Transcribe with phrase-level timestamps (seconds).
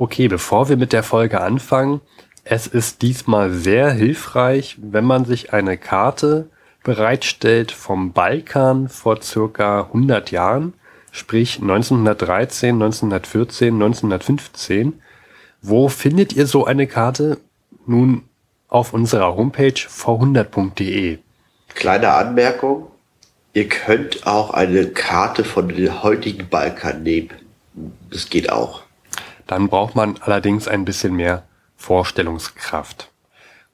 [0.00, 2.00] Okay, bevor wir mit der Folge anfangen,
[2.44, 6.50] es ist diesmal sehr hilfreich, wenn man sich eine Karte
[6.84, 10.74] bereitstellt vom Balkan vor circa 100 Jahren,
[11.10, 15.02] sprich 1913, 1914, 1915.
[15.62, 17.38] Wo findet ihr so eine Karte?
[17.84, 18.22] Nun
[18.68, 21.18] auf unserer Homepage v100.de.
[21.74, 22.86] Kleine Anmerkung,
[23.52, 27.30] ihr könnt auch eine Karte von den heutigen Balkan nehmen.
[28.10, 28.84] Das geht auch.
[29.48, 31.42] Dann braucht man allerdings ein bisschen mehr
[31.76, 33.10] Vorstellungskraft.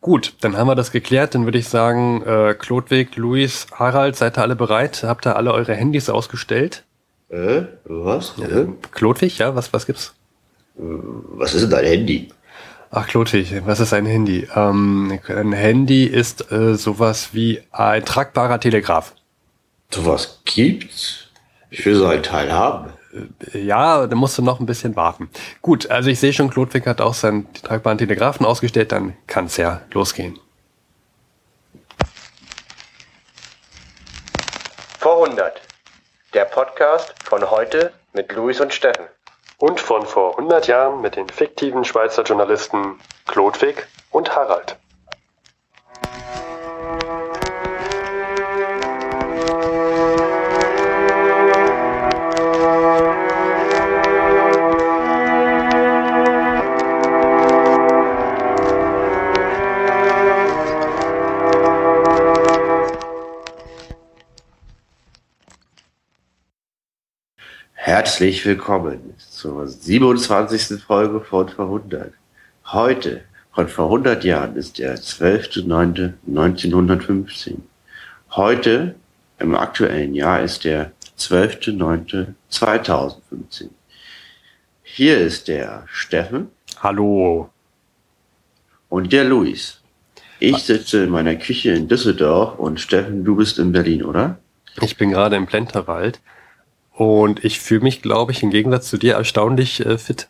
[0.01, 1.35] Gut, dann haben wir das geklärt.
[1.35, 5.03] Dann würde ich sagen, äh, Klodwig, Luis, Harald, seid ihr alle bereit?
[5.03, 6.85] Habt ihr alle eure Handys ausgestellt?
[7.29, 8.39] Äh, was?
[8.39, 8.67] Äh?
[8.93, 10.15] Klodwig, ja, was, was gibt's?
[10.77, 12.29] Was ist denn dein Handy?
[12.91, 14.47] Ach, Klodwig, was ist ein Handy?
[14.55, 19.15] Ähm, ein Handy ist äh, sowas wie ein tragbarer Telegraph.
[19.91, 21.29] Sowas gibt's?
[21.71, 22.93] Ich will so ein Teil haben.
[23.53, 25.31] Ja, da musst du noch ein bisschen warten.
[25.63, 29.57] Gut, also ich sehe schon, Klodwig hat auch seinen tragbaren Telegraphen ausgestellt, dann kann es
[29.57, 30.39] ja losgehen.
[34.99, 35.61] Vor 100.
[36.33, 39.05] Der Podcast von heute mit Luis und Steffen.
[39.59, 44.77] Und von vor 100 Jahren mit den fiktiven Schweizer Journalisten Klodwig und Harald.
[68.05, 70.79] Herzlich willkommen zur 27.
[70.79, 72.13] Folge von Verwundert.
[72.67, 73.23] Heute,
[73.55, 77.61] von vor 100 Jahren, ist der 12.09.1915.
[78.33, 78.95] Heute,
[79.39, 83.71] im aktuellen Jahr, ist der 12.09.2015.
[84.83, 86.49] Hier ist der Steffen.
[86.81, 87.49] Hallo.
[88.91, 89.81] Und der Luis.
[90.41, 94.39] Ich sitze in meiner Küche in Düsseldorf und Steffen, du bist in Berlin, oder?
[94.83, 96.21] Ich bin gerade im Plenterwald
[96.95, 100.29] und ich fühle mich, glaube ich, im Gegensatz zu dir erstaunlich äh, fit.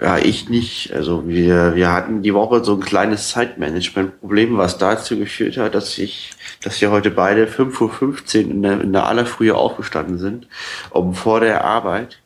[0.00, 0.92] Ja, ich nicht.
[0.92, 5.96] Also wir, wir hatten die Woche so ein kleines Zeitmanagement-Problem, was dazu geführt hat, dass
[5.96, 6.32] ich,
[6.62, 10.48] dass wir heute beide 5.15 Uhr in der, in der aller Frühe aufgestanden sind,
[10.90, 12.18] um vor der Arbeit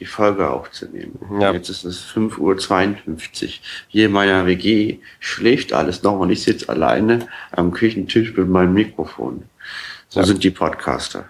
[0.00, 1.16] die Folge aufzunehmen.
[1.40, 1.52] Ja.
[1.52, 3.50] Jetzt ist es 5.52 Uhr.
[3.86, 8.74] Hier in meiner WG schläft alles noch und ich sitze alleine am Küchentisch mit meinem
[8.74, 9.44] Mikrofon.
[10.08, 10.26] So ja.
[10.26, 11.28] sind die Podcaster.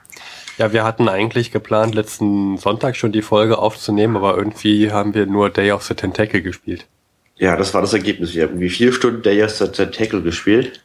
[0.59, 5.27] Ja, wir hatten eigentlich geplant, letzten Sonntag schon die Folge aufzunehmen, aber irgendwie haben wir
[5.27, 6.87] nur Day of the Tentacle gespielt.
[7.37, 8.35] Ja, das war das Ergebnis.
[8.35, 10.85] Wir haben irgendwie vier Stunden Day of the Tentacle gespielt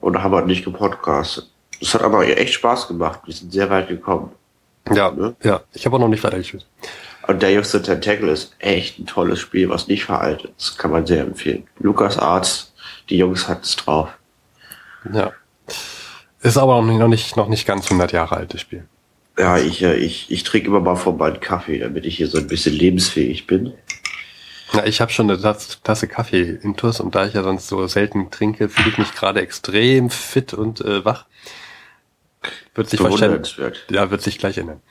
[0.00, 1.50] und haben halt nicht gepodcastet.
[1.80, 3.20] Das hat aber echt Spaß gemacht.
[3.24, 4.30] Wir sind sehr weit gekommen.
[4.92, 5.34] Ja, ne?
[5.42, 5.62] ja.
[5.72, 6.66] Ich habe auch noch nicht weitergespielt.
[7.26, 10.52] Und Day of the Tentacle ist echt ein tolles Spiel, was nicht veraltet.
[10.56, 11.66] Das kann man sehr empfehlen.
[11.78, 12.72] Lukas Arzt,
[13.08, 14.10] die Jungs hat es drauf.
[15.12, 15.32] Ja.
[16.42, 18.86] Ist aber noch nicht, noch nicht, noch nicht ganz 100 Jahre altes Spiel.
[19.40, 22.36] Ja, ich, äh, ich, ich trinke immer mal vorbei einen Kaffee, damit ich hier so
[22.36, 23.72] ein bisschen lebensfähig bin.
[24.74, 28.30] Ja, ich habe schon eine Tasse Kaffee intus und da ich ja sonst so selten
[28.30, 31.24] trinke, fühle ich mich gerade extrem fit und äh, wach.
[32.74, 33.58] Wird sich wahrscheinlich,
[33.88, 34.82] ja, wird sich gleich ändern.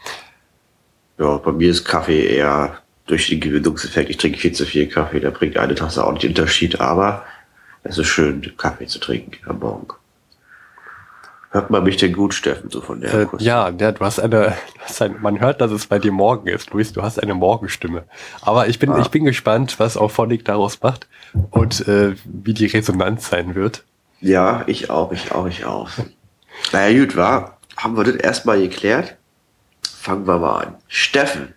[1.19, 4.09] Ja, bei mir ist Kaffee eher durch den Gewinnungseffekt.
[4.09, 7.23] Ich trinke viel zu viel Kaffee, da bringt eine Tasse auch nicht Unterschied, aber
[7.83, 9.93] es ist schön, Kaffee zu trinken am Morgen.
[11.51, 14.29] Hört man mich denn gut, Steffen, so von der äh, Ja, ja, du hast eine,
[14.75, 17.33] du hast ein, man hört, dass es bei dir morgen ist, Luis, du hast eine
[17.33, 18.03] Morgenstimme.
[18.41, 18.99] Aber ich bin, ah.
[18.99, 21.07] ich bin gespannt, was Auphonic daraus macht
[21.49, 23.83] und äh, wie die Resonanz sein wird.
[24.21, 25.89] Ja, ich auch, ich auch, ich auch.
[26.71, 29.15] naja, gut, war, haben wir das erstmal geklärt?
[29.87, 30.75] Fangen wir mal an.
[30.87, 31.55] Steffen,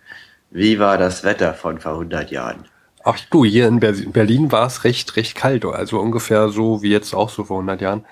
[0.49, 2.65] wie war das Wetter von vor 100 Jahren?
[3.03, 7.13] Ach du, hier in Berlin war es recht, recht kalt, also ungefähr so wie jetzt
[7.13, 8.05] auch so vor 100 Jahren.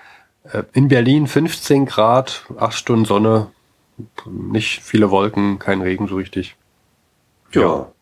[0.44, 3.50] Äh, in Berlin 15 Grad, 8 Stunden Sonne,
[4.26, 6.56] nicht viele Wolken, kein Regen so richtig.
[7.52, 7.60] Ja.
[7.60, 7.92] ja.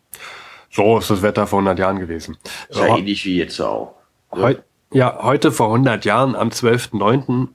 [0.69, 2.37] So ist das Wetter vor 100 Jahren gewesen.
[2.71, 3.95] Ja, Aber ähnlich wie jetzt auch.
[4.33, 4.41] Ne?
[4.41, 4.55] Heu
[4.93, 7.47] ja, heute vor 100 Jahren, am 12.09.,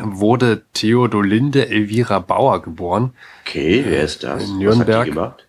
[0.00, 3.12] wurde Theodolinde Elvira Bauer geboren.
[3.44, 4.44] Okay, wer ist das?
[4.44, 4.88] In Nürnberg.
[4.88, 5.46] Was hat die gemacht?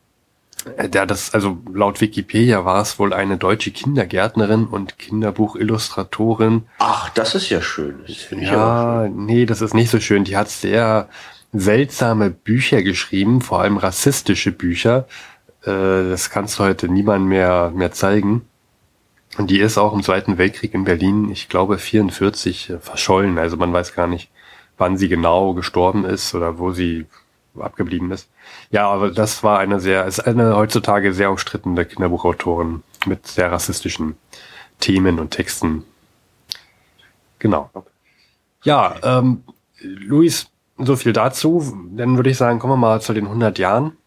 [0.78, 6.64] Äh, ja, das, also laut Wikipedia war es wohl eine deutsche Kindergärtnerin und Kinderbuchillustratorin.
[6.80, 8.00] Ach, das ist ja schön.
[8.08, 9.26] Das ja, schön.
[9.26, 10.24] nee, das ist nicht so schön.
[10.24, 11.10] Die hat sehr
[11.54, 15.08] seltsame Bücher geschrieben, vor allem rassistische Bücher.
[15.64, 18.44] Äh, das kannst du heute niemand mehr, mehr zeigen.
[19.38, 23.38] Und die ist auch im Zweiten Weltkrieg in Berlin, ich glaube 44, äh, verschollen.
[23.38, 24.30] Also man weiß gar nicht,
[24.78, 27.06] wann sie genau gestorben ist oder wo sie
[27.60, 28.30] abgeblieben ist.
[28.70, 32.84] Ja, aber das war eine sehr, ist eine heutzutage sehr umstrittene Kinderbuchautorin.
[33.08, 34.16] mit sehr rassistischen
[34.80, 35.84] Themen und Texten.
[37.40, 37.70] Genau.
[38.64, 39.44] Ja, ähm,
[39.80, 41.76] Luis, so viel dazu.
[41.96, 43.98] Dann würde ich sagen, kommen wir mal zu den 100 Jahren.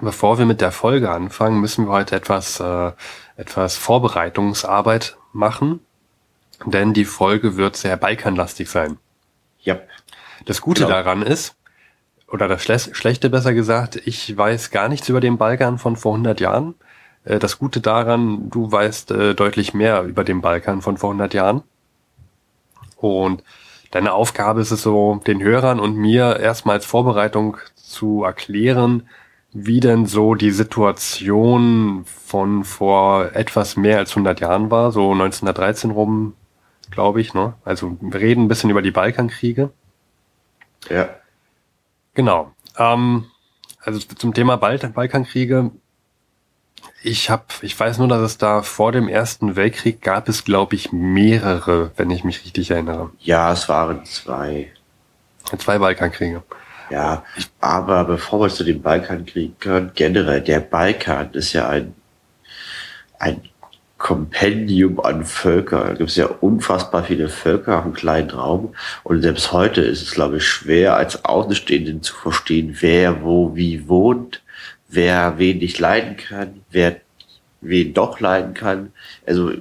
[0.00, 2.90] Bevor wir mit der Folge anfangen, müssen wir heute etwas, äh,
[3.36, 5.78] etwas Vorbereitungsarbeit machen,
[6.64, 8.98] denn die Folge wird sehr balkanlastig sein.
[9.60, 9.78] Ja.
[10.46, 10.94] Das Gute Genau.
[10.96, 11.54] daran ist,
[12.34, 16.14] oder das Schle Schlechte besser gesagt, ich weiß gar nichts über den Balkan von vor
[16.14, 16.74] 100 Jahren.
[17.24, 21.32] Äh, Das Gute daran, du weißt äh, deutlich mehr über den Balkan von vor 100
[21.32, 21.62] Jahren.
[22.96, 23.44] Und
[23.92, 29.08] deine Aufgabe ist es so, den Hörern und mir erstmal als Vorbereitung zu erklären,
[29.52, 35.92] wie denn so die Situation von vor etwas mehr als 100 Jahren war, so 1913
[35.92, 36.34] rum,
[36.90, 37.32] glaube ich.
[37.32, 37.54] Ne?
[37.64, 39.70] Also wir reden ein bisschen über die Balkankriege.
[40.90, 41.08] Ja.
[42.14, 42.52] Genau.
[42.78, 43.26] Ähm,
[43.82, 45.70] also zum Thema Bal Balkankriege.
[47.02, 50.74] Ich habe, ich weiß nur, dass es da vor dem Ersten Weltkrieg gab es, glaube
[50.74, 53.10] ich, mehrere, wenn ich mich richtig erinnere.
[53.20, 54.72] Ja, es waren zwei.
[55.58, 56.42] Zwei Balkankriege.
[56.90, 57.24] Ja,
[57.60, 61.94] aber bevor wir zu dem Balkankrieg kommen, generell, der Balkan ist ja ein,
[63.18, 63.42] ein
[63.98, 65.84] Kompendium an Völker.
[65.84, 68.74] Da gibt es ja unfassbar viele Völker auf einem kleinen Raum.
[69.02, 73.88] Und selbst heute ist es, glaube ich, schwer als Außenstehenden zu verstehen, wer wo wie
[73.88, 74.42] wohnt,
[74.88, 76.96] wer wen nicht leiden kann, wer
[77.60, 78.92] wen doch leiden kann.
[79.26, 79.52] Also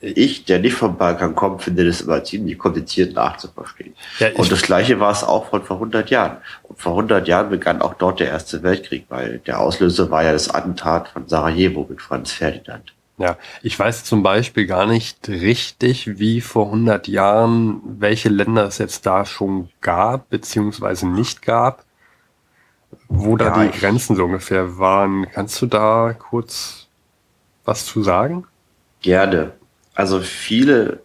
[0.00, 3.94] ich, der nicht vom Balkan kommt, finde das immer ziemlich kompliziert nachzuverstehen.
[4.18, 6.38] Ja, Und das gleiche war es auch von vor 100 Jahren.
[6.64, 10.32] Und vor 100 Jahren begann auch dort der Erste Weltkrieg, weil der Auslöser war ja
[10.32, 12.92] das Attentat von Sarajevo mit Franz Ferdinand.
[13.18, 18.78] Ja, ich weiß zum Beispiel gar nicht richtig, wie vor 100 Jahren, welche Länder es
[18.78, 21.84] jetzt da schon gab, beziehungsweise nicht gab,
[23.08, 25.26] wo da Ja, die ich- Grenzen so ungefähr waren.
[25.30, 26.88] Kannst du da kurz
[27.64, 28.46] was zu sagen?
[29.02, 29.52] Gerne.
[29.94, 31.00] Also viele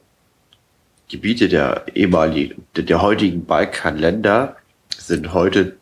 [1.10, 4.56] Gebiete der ehemaligen, der, heutigen Balkanländer
[4.98, 5.76] sind heute,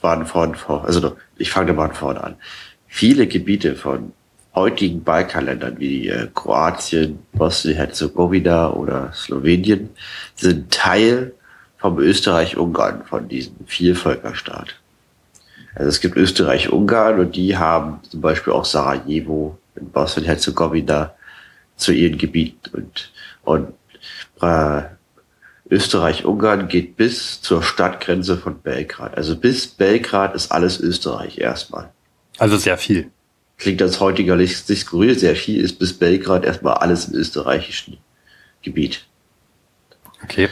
[0.00, 2.36] waren von, vor, also ich fange da mal von vorne an.
[2.88, 4.12] Viele Gebiete von
[4.54, 9.90] heutigen Balkanländern wie äh, Kroatien, Bosnien-Herzegowina oder Slowenien
[10.34, 11.32] sind Teil
[11.78, 14.76] vom Österreich-Ungarn, von diesem Vielvölkerstaat.
[15.74, 21.14] Also es gibt Österreich-Ungarn und die haben zum Beispiel auch Sarajevo in Bosnien-Herzegowina
[21.76, 23.12] zu ihren Gebieten und,
[23.44, 23.72] und
[24.42, 24.82] äh,
[25.70, 29.16] Österreich-Ungarn geht bis zur Stadtgrenze von Belgrad.
[29.16, 31.90] Also bis Belgrad ist alles Österreich erstmal.
[32.38, 33.10] Also sehr viel.
[33.62, 37.98] Klingt als heutiger Sicht skurril, sehr viel ist bis Belgrad erstmal alles im österreichischen
[38.60, 39.06] Gebiet.
[40.24, 40.48] Okay.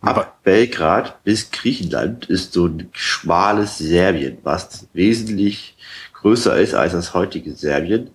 [0.00, 5.76] Ab Belgrad bis Griechenland ist so ein schmales Serbien, was wesentlich
[6.14, 8.12] größer ist als das heutige Serbien.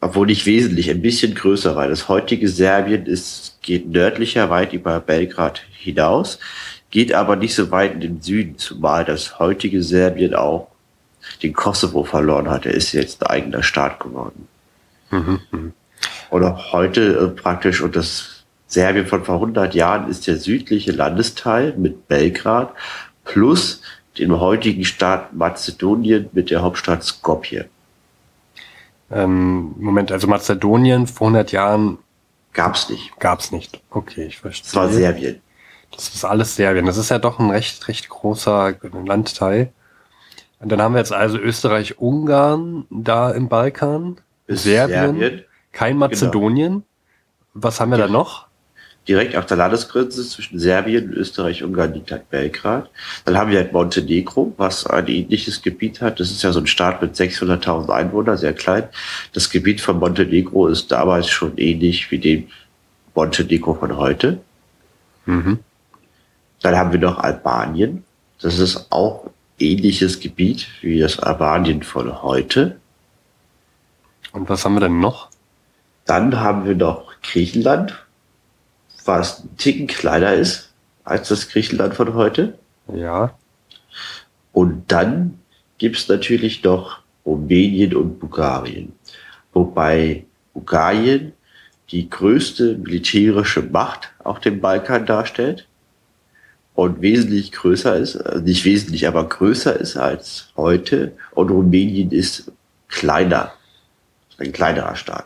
[0.00, 5.00] Obwohl nicht wesentlich, ein bisschen größer, weil das heutige Serbien ist, geht nördlicher weit über
[5.00, 6.38] Belgrad hinaus,
[6.90, 10.68] geht aber nicht so weit in den Süden, zumal das heutige Serbien auch
[11.42, 12.66] den Kosovo verloren hat.
[12.66, 14.48] Er ist jetzt ein eigener Staat geworden.
[15.10, 15.72] Mhm, mhm.
[16.30, 21.74] Oder heute äh, praktisch, und das Serbien von vor 100 Jahren ist der südliche Landesteil
[21.76, 22.72] mit Belgrad
[23.24, 23.82] plus
[24.18, 27.68] dem heutigen Staat Mazedonien mit der Hauptstadt Skopje.
[29.10, 31.98] Ähm, Moment, also Mazedonien vor 100 Jahren
[32.52, 33.18] Gab's nicht.
[33.20, 33.80] gab's nicht.
[33.90, 34.64] Okay, ich verstehe.
[34.64, 35.40] Das war Serbien.
[35.92, 36.86] Das ist alles Serbien.
[36.86, 39.72] Das ist ja doch ein recht, recht großer Landteil.
[40.60, 44.16] Und dann haben wir jetzt also Österreich-Ungarn da im Balkan,
[44.48, 45.44] Serbien, Serbien.
[45.72, 46.82] kein Mazedonien.
[47.54, 48.10] Was haben wir da Ja.
[48.12, 48.46] noch?
[49.06, 52.90] Direkt auf der Landesgrenze zwischen Serbien und Österreich Ungarn liegt halt Belgrad.
[53.24, 56.20] Dann haben wir halt Montenegro, was ein ähnliches Gebiet hat.
[56.20, 58.84] Das ist ja so ein Staat mit 600.000 Einwohnern, sehr klein.
[59.32, 62.48] Das Gebiet von Montenegro ist damals schon ähnlich wie dem
[63.14, 64.40] Montenegro von heute.
[65.24, 65.60] Mhm.
[66.60, 68.04] Dann haben wir noch Albanien.
[68.42, 72.80] Das ist auch ähnliches Gebiet wie das Albanien von heute.
[74.32, 75.30] Und was haben wir denn noch?
[76.04, 78.06] Dann haben wir noch Griechenland,
[79.04, 80.72] was ein Ticken kleiner ist
[81.04, 82.58] als das Griechenland von heute.
[82.92, 83.34] Ja.
[84.52, 85.38] Und dann
[85.78, 88.92] gibt's natürlich noch Rumänien und Bulgarien.
[89.52, 91.32] Wobei Bulgarien
[91.90, 95.67] die größte militärische Macht auf dem Balkan darstellt
[96.78, 101.10] und wesentlich größer ist, äh, nicht wesentlich, aber größer ist als heute.
[101.32, 102.52] Und Rumänien ist
[102.86, 103.50] kleiner,
[104.38, 105.24] ein kleinerer Staat.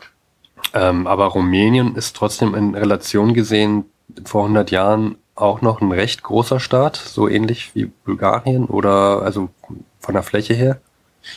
[0.73, 3.85] Ähm, aber Rumänien ist trotzdem in Relation gesehen
[4.25, 9.49] vor 100 Jahren auch noch ein recht großer Staat, so ähnlich wie Bulgarien oder also
[9.99, 10.81] von der Fläche her.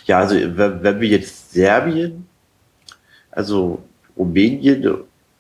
[0.07, 2.27] Ja, also wenn wir jetzt Serbien
[3.31, 3.83] Also
[4.17, 4.83] Rumänien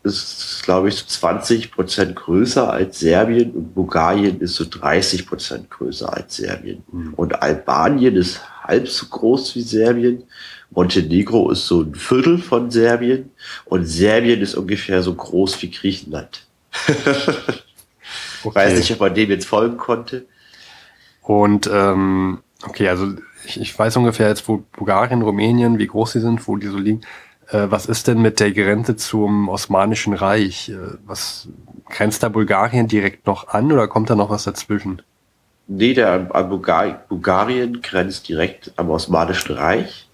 [0.06, 5.70] ist, glaube ich, so 20 Prozent größer als Serbien und Bulgarien ist so 30 Prozent
[5.70, 6.82] größer als Serbien.
[6.90, 7.14] Mhm.
[7.14, 10.24] Und Albanien ist halb so groß wie Serbien.
[10.70, 13.30] Montenegro ist so ein Viertel von Serbien
[13.64, 16.46] und Serbien ist ungefähr so groß wie Griechenland.
[18.44, 18.54] okay.
[18.54, 20.26] Weiß nicht, ob man dem jetzt folgen konnte.
[21.22, 23.14] Und ähm, okay, also
[23.46, 26.78] ich, ich weiß ungefähr jetzt, wo Bulgarien, Rumänien, wie groß sie sind, wo die so
[26.78, 27.02] liegen.
[27.48, 30.68] Äh, was ist denn mit der Grenze zum Osmanischen Reich?
[30.68, 31.48] Äh, was
[31.88, 35.02] grenzt da Bulgarien direkt noch an oder kommt da noch was dazwischen?
[35.68, 40.08] Nee, der an Bulgar Bulgarien grenzt direkt am Osmanischen Reich.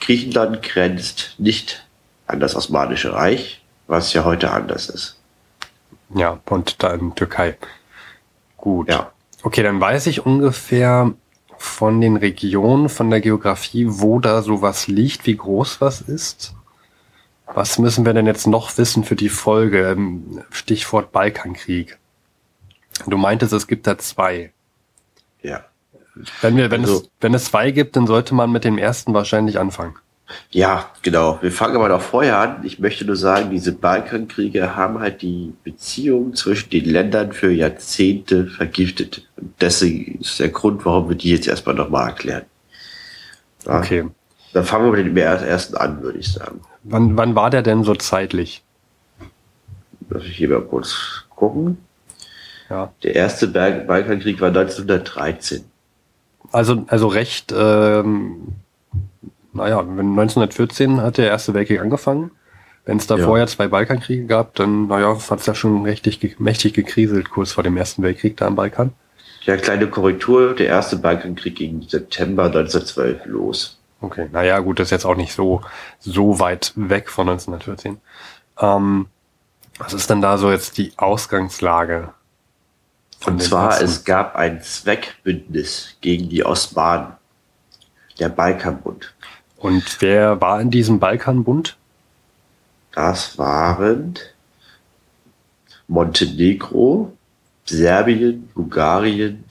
[0.00, 1.84] Griechenland grenzt nicht
[2.26, 5.18] an das Osmanische Reich, was ja heute anders ist.
[6.14, 7.56] Ja, und dann Türkei.
[8.56, 8.88] Gut.
[8.88, 9.12] Ja.
[9.42, 11.12] Okay, dann weiß ich ungefähr,
[11.58, 16.54] von den Regionen, von der Geografie, wo da sowas liegt, wie groß was ist?
[17.46, 19.90] Was müssen wir denn jetzt noch wissen für die Folge?
[19.90, 21.98] Ähm, Stichwort Balkankrieg.
[23.06, 24.52] Du meintest, es gibt da zwei.
[25.42, 25.64] Ja.
[26.40, 29.14] Wenn wir, wenn also, es, wenn es zwei gibt, dann sollte man mit dem ersten
[29.14, 29.96] wahrscheinlich anfangen.
[30.50, 31.38] Ja, genau.
[31.40, 32.64] Wir fangen aber noch vorher an.
[32.64, 38.46] Ich möchte nur sagen, diese Balkankriege haben halt die Beziehung zwischen den Ländern für Jahrzehnte
[38.46, 39.28] vergiftet.
[39.36, 42.44] Und deswegen ist der Grund, warum wir die jetzt erstmal nochmal erklären.
[43.66, 43.78] Ja.
[43.78, 44.06] Okay.
[44.52, 46.60] Dann fangen wir mit dem ersten an, würde ich sagen.
[46.82, 48.62] Wann, wann war der denn so zeitlich?
[50.08, 51.78] Lass ich hier mal kurz gucken.
[52.70, 52.92] Ja.
[53.02, 55.64] Der erste Balkankrieg war 1913.
[56.52, 58.54] Also, also recht ähm,
[59.56, 62.30] naja, 1914 hat der Erste Weltkrieg angefangen.
[62.84, 63.44] Wenn es davor ja.
[63.44, 67.64] ja zwei Balkankriege gab, dann, naja, hat es ja schon richtig mächtig gekriselt, kurz vor
[67.64, 68.92] dem Ersten Weltkrieg da am Balkan.
[69.42, 73.78] Ja, kleine Korrektur, der erste Balkankrieg ging September 1912 los.
[74.00, 75.62] Okay, naja, gut, das ist jetzt auch nicht so,
[75.98, 77.98] so weit weg von 1914.
[78.60, 79.06] Ähm,
[79.78, 82.12] was ist denn da so jetzt die Ausgangslage?
[83.24, 83.84] Und zwar, Osten?
[83.84, 87.12] es gab ein Zweckbündnis gegen die Osmanen,
[88.18, 89.14] der Balkanbund.
[89.66, 91.76] Und wer war in diesem Balkanbund?
[92.92, 94.14] Das waren
[95.88, 97.12] Montenegro,
[97.64, 99.44] Serbien, Bulgarien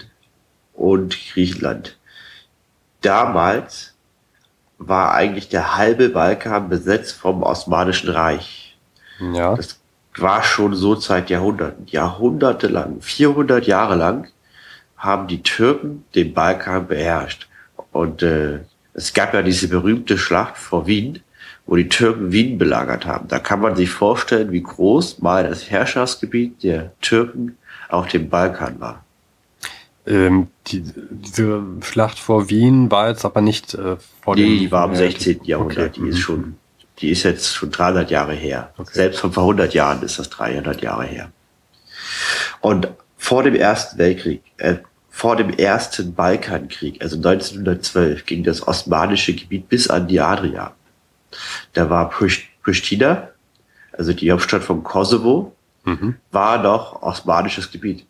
[0.74, 1.98] und Griechenland.
[3.02, 3.94] Damals
[4.78, 8.78] war eigentlich der halbe Balkan besetzt vom Osmanischen Reich.
[9.20, 9.58] Ja.
[9.58, 9.82] Das
[10.16, 11.88] war schon so seit Jahrhunderten.
[11.88, 14.30] Jahrhunderte lang, 400 Jahre lang
[14.96, 17.50] haben die Türken den Balkan beherrscht.
[17.92, 18.62] Und äh,
[18.96, 21.20] es gab ja diese berühmte Schlacht vor Wien,
[21.66, 23.28] wo die Türken Wien belagert haben.
[23.28, 27.58] Da kann man sich vorstellen, wie groß mal das Herrschaftsgebiet der Türken
[27.90, 29.04] auf dem Balkan war.
[30.08, 34.46] Ähm, die, diese Schlacht vor Wien war jetzt aber nicht äh, vor dem...
[34.46, 35.44] Die war im 16.
[35.44, 35.98] Jahrhundert.
[35.98, 36.02] Okay.
[36.02, 36.22] Die ist mhm.
[36.22, 36.56] schon,
[37.00, 38.72] die ist jetzt schon 300 Jahre her.
[38.78, 38.92] Okay.
[38.94, 41.32] Selbst von vor 100 Jahren ist das 300 Jahre her.
[42.62, 42.88] Und
[43.18, 44.76] vor dem Ersten Weltkrieg, äh,
[45.16, 50.74] vor dem ersten Balkankrieg, also 1912, ging das osmanische Gebiet bis an die Adria.
[51.72, 53.30] Da war Pristina,
[53.94, 55.56] also die Hauptstadt von Kosovo,
[55.86, 56.18] mhm.
[56.32, 58.06] war noch osmanisches Gebiet.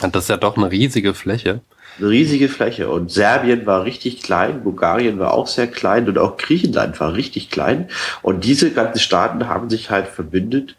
[0.00, 1.60] Und das ist ja doch eine riesige Fläche.
[1.98, 2.88] Eine riesige Fläche.
[2.88, 7.50] Und Serbien war richtig klein, Bulgarien war auch sehr klein und auch Griechenland war richtig
[7.50, 7.90] klein.
[8.22, 10.76] Und diese ganzen Staaten haben sich halt verbündet,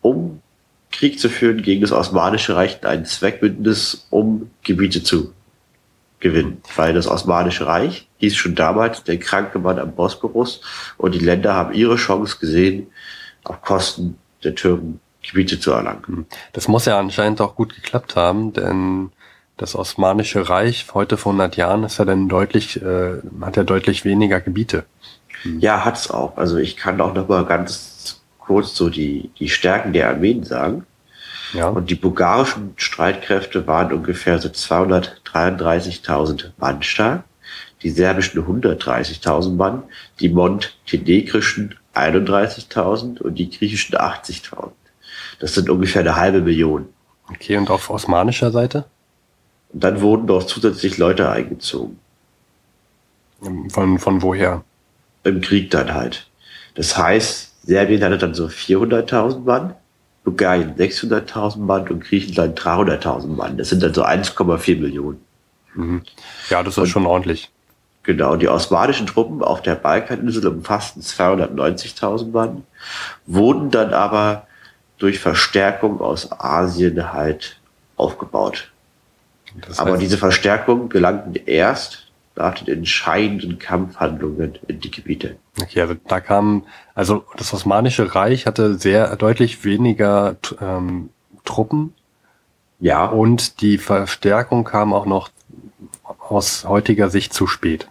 [0.00, 0.41] um
[0.92, 5.32] Krieg zu führen gegen das Osmanische Reich in ein Zweckbündnis, um Gebiete zu
[6.20, 6.62] gewinnen.
[6.76, 10.60] Weil das Osmanische Reich hieß schon damals der kranke Mann am Bosporus
[10.96, 12.86] und die Länder haben ihre Chance gesehen,
[13.44, 16.02] auf Kosten der Türken Gebiete zu erlangen.
[16.06, 16.26] Hm.
[16.52, 19.10] Das muss ja anscheinend auch gut geklappt haben, denn
[19.56, 24.04] das Osmanische Reich heute vor 100 Jahren ist ja dann deutlich, äh, hat ja deutlich
[24.04, 24.84] weniger Gebiete.
[25.58, 26.36] Ja, hat's auch.
[26.36, 27.91] Also ich kann auch noch mal ganz
[28.52, 30.84] kurz so die, die Stärken der Armeen sagen.
[31.54, 31.68] Ja.
[31.68, 37.24] Und die bulgarischen Streitkräfte waren ungefähr so 233.000 Mann stark,
[37.82, 39.84] die serbischen 130.000 Mann,
[40.20, 44.72] die montenegrischen 31.000 und die griechischen 80.000.
[45.40, 46.90] Das sind ungefähr eine halbe Million.
[47.30, 48.84] Okay, und auf osmanischer Seite?
[49.72, 51.98] Und dann wurden dort zusätzlich Leute eingezogen.
[53.70, 54.62] Von, von woher?
[55.24, 56.26] Im Krieg dann halt.
[56.74, 59.74] Das heißt, Serbien hatte dann so 400.000 Mann,
[60.24, 63.58] Bulgarien 600.000 Mann und Griechenland 300.000 Mann.
[63.58, 65.20] Das sind dann so 1,4 Millionen.
[65.74, 66.02] Mhm.
[66.50, 67.50] Ja, das ist und, schon ordentlich.
[68.02, 72.64] Genau, die osmanischen Truppen auf der Balkaninsel umfassten 290.000 Mann,
[73.26, 74.46] wurden dann aber
[74.98, 77.58] durch Verstärkung aus Asien halt
[77.96, 78.70] aufgebaut.
[79.60, 82.01] Das heißt, aber diese Verstärkung gelangten erst
[82.36, 85.36] nach den entscheidenden Kampfhandlungen in die Gebiete.
[85.60, 91.10] Okay, also da kam, also das Osmanische Reich hatte sehr deutlich weniger ähm,
[91.44, 91.94] Truppen.
[92.80, 93.04] Ja.
[93.06, 95.30] Und die Verstärkung kam auch noch
[96.18, 97.88] aus heutiger Sicht zu spät.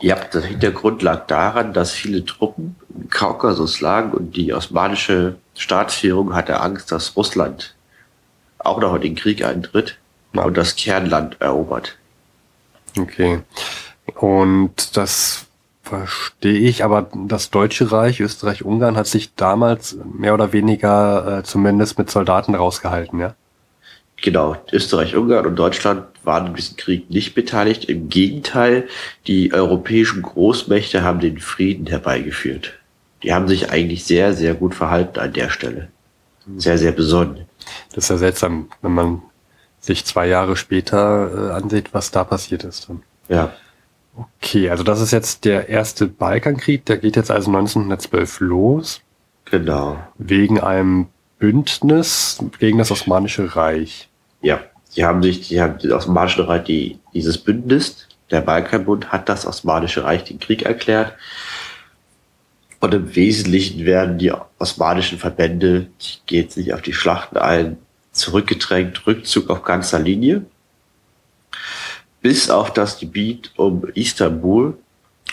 [0.00, 6.34] Ja, der Hintergrund lag daran, dass viele Truppen im Kaukasus lagen und die osmanische Staatsführung
[6.34, 7.74] hatte Angst, dass Russland
[8.58, 9.98] auch noch in den Krieg eintritt
[10.34, 10.42] ja.
[10.42, 11.96] und das Kernland erobert.
[12.98, 13.40] Okay.
[14.14, 15.46] Und das
[15.82, 21.42] verstehe ich, aber das Deutsche Reich, Österreich, Ungarn hat sich damals mehr oder weniger äh,
[21.44, 23.34] zumindest mit Soldaten rausgehalten, ja?
[24.22, 27.84] Genau, Österreich, Ungarn und Deutschland waren in diesem Krieg nicht beteiligt.
[27.84, 28.88] Im Gegenteil,
[29.26, 32.74] die europäischen Großmächte haben den Frieden herbeigeführt.
[33.22, 35.88] Die haben sich eigentlich sehr, sehr gut verhalten an der Stelle.
[36.56, 37.44] Sehr, sehr besonnen.
[37.94, 39.22] Das ist ja seltsam, wenn man
[39.86, 42.88] sich zwei Jahre später äh, ansieht, was da passiert ist.
[43.28, 43.52] Ja.
[44.16, 49.00] Okay, also das ist jetzt der erste Balkankrieg, der geht jetzt also 1912 los.
[49.44, 49.98] Genau.
[50.18, 51.06] Wegen einem
[51.38, 54.08] Bündnis gegen das Osmanische Reich.
[54.40, 54.60] Ja,
[54.96, 59.46] die haben sich, die haben das Osmanische Reich, die, dieses Bündnis, der Balkanbund hat das
[59.46, 61.14] Osmanische Reich den Krieg erklärt.
[62.80, 67.78] Und im Wesentlichen werden die osmanischen Verbände, ich gehe jetzt nicht auf die Schlachten ein,
[68.16, 70.44] zurückgedrängt, Rückzug auf ganzer Linie,
[72.22, 74.76] bis auf das Gebiet um Istanbul,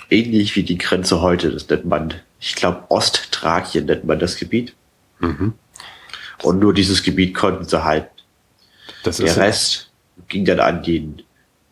[0.09, 4.75] ähnlich wie die Grenze heute, das nennt man, ich glaube Ostthrakien nennt man das Gebiet.
[5.19, 5.53] Mhm.
[6.43, 8.09] Und nur dieses Gebiet konnten sie halten.
[9.03, 9.91] Das Der Rest
[10.27, 11.25] ging dann an die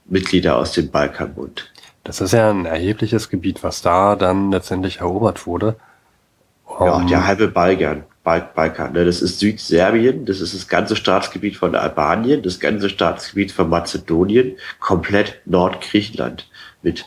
[0.05, 1.71] Mitglieder aus dem Balkanbund.
[2.03, 5.75] Das ist ja ein erhebliches Gebiet, was da dann letztendlich erobert wurde.
[6.65, 8.03] Um ja, der halbe Balkan.
[8.23, 8.93] Balkan.
[8.93, 9.05] Ne?
[9.05, 14.57] Das ist Südserbien, das ist das ganze Staatsgebiet von Albanien, das ganze Staatsgebiet von Mazedonien,
[14.79, 16.47] komplett Nordgriechenland
[16.83, 17.05] mit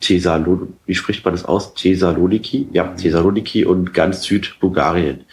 [0.00, 1.74] Thessaloniki, wie spricht man das aus?
[1.74, 2.68] Thessaloniki?
[2.72, 5.24] Ja, Thessaloniki und ganz Südbulgarien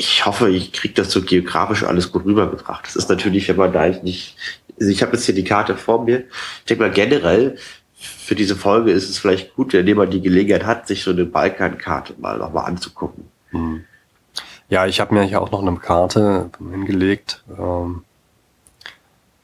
[0.00, 2.86] ich hoffe, ich kriege das so geografisch alles gut rübergebracht.
[2.86, 4.36] Das ist natürlich, wenn man da nicht,
[4.78, 6.24] also ich habe jetzt hier die Karte vor mir.
[6.60, 7.56] Ich denke mal generell,
[7.94, 11.26] für diese Folge ist es vielleicht gut, wenn jemand die Gelegenheit hat, sich so eine
[11.26, 13.24] Balkankarte mal nochmal anzugucken.
[13.50, 13.84] Hm.
[14.70, 17.44] Ja, ich habe mir hier auch noch eine Karte hingelegt.
[17.58, 18.04] Ähm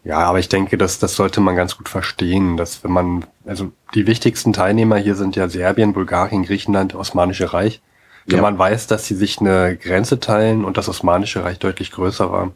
[0.04, 3.72] ja, aber ich denke, dass das sollte man ganz gut verstehen, dass wenn man, also
[3.94, 7.82] die wichtigsten Teilnehmer hier sind ja Serbien, Bulgarien, Griechenland, Osmanische Reich.
[8.24, 8.42] Wenn ja.
[8.42, 12.52] man weiß, dass sie sich eine Grenze teilen und das Osmanische Reich deutlich größer war,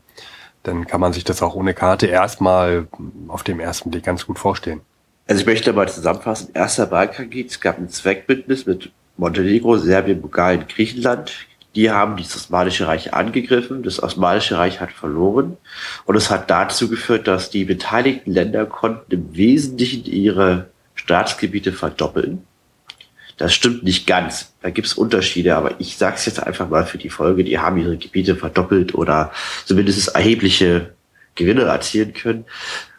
[0.62, 2.86] dann kann man sich das auch ohne Karte erstmal
[3.26, 4.80] auf dem ersten Blick ganz gut vorstellen.
[5.26, 6.50] Also ich möchte mal zusammenfassen.
[6.54, 11.32] Erster Balkankrieg, es gab ein Zweckbündnis mit Montenegro, Serbien, Bulgarien, Griechenland.
[11.76, 13.82] Die haben das Osmanische Reich angegriffen.
[13.82, 15.56] Das Osmanische Reich hat verloren.
[16.04, 22.44] Und es hat dazu geführt, dass die beteiligten Länder konnten im Wesentlichen ihre Staatsgebiete verdoppeln.
[23.36, 24.52] Das stimmt nicht ganz.
[24.60, 27.78] Da gibt's Unterschiede, aber ich sage es jetzt einfach mal für die Folge, die haben
[27.78, 29.32] ihre Gebiete verdoppelt oder
[29.64, 30.92] zumindest erhebliche
[31.36, 32.44] Gewinne erzielen können.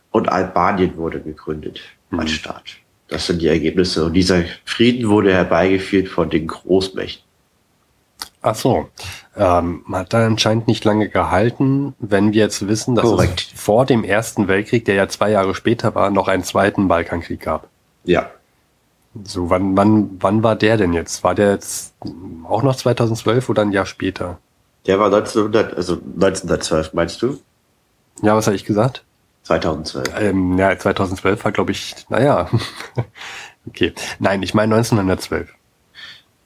[0.09, 2.21] Und Albanien wurde gegründet mhm.
[2.21, 2.63] als Staat.
[3.07, 4.05] Das sind die Ergebnisse.
[4.05, 7.30] Und dieser Frieden wurde herbeigeführt von den Großmächten.
[8.41, 8.89] Ach so.
[9.35, 13.51] Ähm, hat da anscheinend nicht lange gehalten, wenn wir jetzt wissen, dass Korrekt.
[13.53, 17.41] es vor dem Ersten Weltkrieg, der ja zwei Jahre später war, noch einen zweiten Balkankrieg
[17.41, 17.67] gab.
[18.03, 18.31] Ja,
[19.23, 21.23] so, wann, wann, wann war der denn jetzt?
[21.23, 21.93] War der jetzt
[22.47, 24.39] auch noch 2012 oder ein Jahr später?
[24.87, 27.39] Der war 1900, also 1912, meinst du?
[28.21, 29.03] Ja, was habe ich gesagt?
[29.43, 30.07] 2012.
[30.19, 32.49] Ähm, ja, 2012 war, glaube ich, naja.
[33.67, 33.93] okay.
[34.19, 35.49] Nein, ich meine 1912.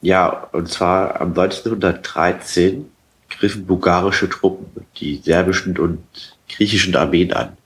[0.05, 2.85] Ja, und zwar am 1913
[3.27, 6.03] griffen bulgarische Truppen die serbischen und
[6.47, 7.57] griechischen Armeen an.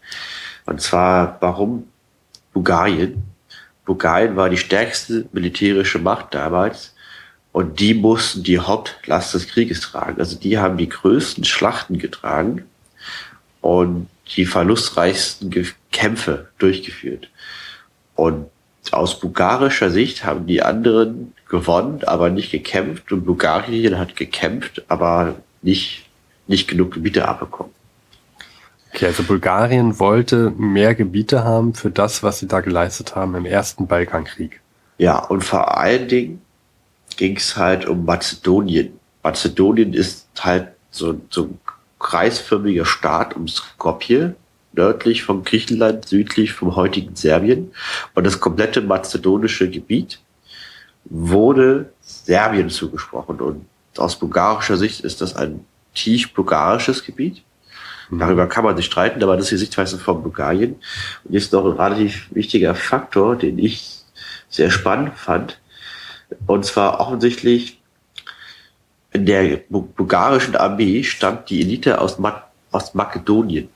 [0.66, 1.90] Und zwar, warum
[2.54, 3.24] Bulgarien?
[3.84, 6.96] Bulgarien war die stärkste militärische Macht damals
[7.52, 10.22] und die mussten die Hauptlast des Krieges tragen.
[10.22, 12.64] Also die haben die größten Schlachten getragen
[13.60, 15.54] und die verlustreichsten
[15.92, 17.30] Kämpfe durchgeführt.
[18.16, 18.46] Und
[18.92, 25.36] aus bulgarischer Sicht haben die anderen gewonnen, aber nicht gekämpft und Bulgarien hat gekämpft, aber
[25.62, 26.06] nicht,
[26.48, 27.74] nicht genug Gebiete abbekommen.
[28.94, 33.46] Okay, also Bulgarien wollte mehr Gebiete haben für das, was sie da geleistet haben im
[33.46, 34.62] ersten Balkankrieg.
[34.98, 36.42] Ja, und vor allen Dingen
[37.18, 38.94] ging es halt um Mazedonien.
[39.24, 41.60] Mazedonien ist halt so, so ein
[42.00, 44.36] kreisförmiger Staat um Skopje,
[44.74, 47.72] nördlich von Griechenland, südlich vom heutigen Serbien.
[48.16, 50.20] Und das komplette mazedonische Gebiet
[51.10, 53.40] wurde Serbien zugesprochen.
[53.42, 53.66] Und
[53.98, 57.44] aus bulgarischer Sicht ist das ein tief bulgarisches Gebiet.
[58.12, 60.76] Darüber kann man sich streiten, aber das ist die Sichtweise von Bulgarien.
[61.24, 64.00] Und jetzt noch ein relativ wichtiger Faktor, den ich
[64.50, 65.60] sehr spannend fand.
[66.48, 67.80] Und zwar offensichtlich
[69.12, 73.70] in der bulgarischen Armee stammt die Elite aus, Ma aus Makedonien.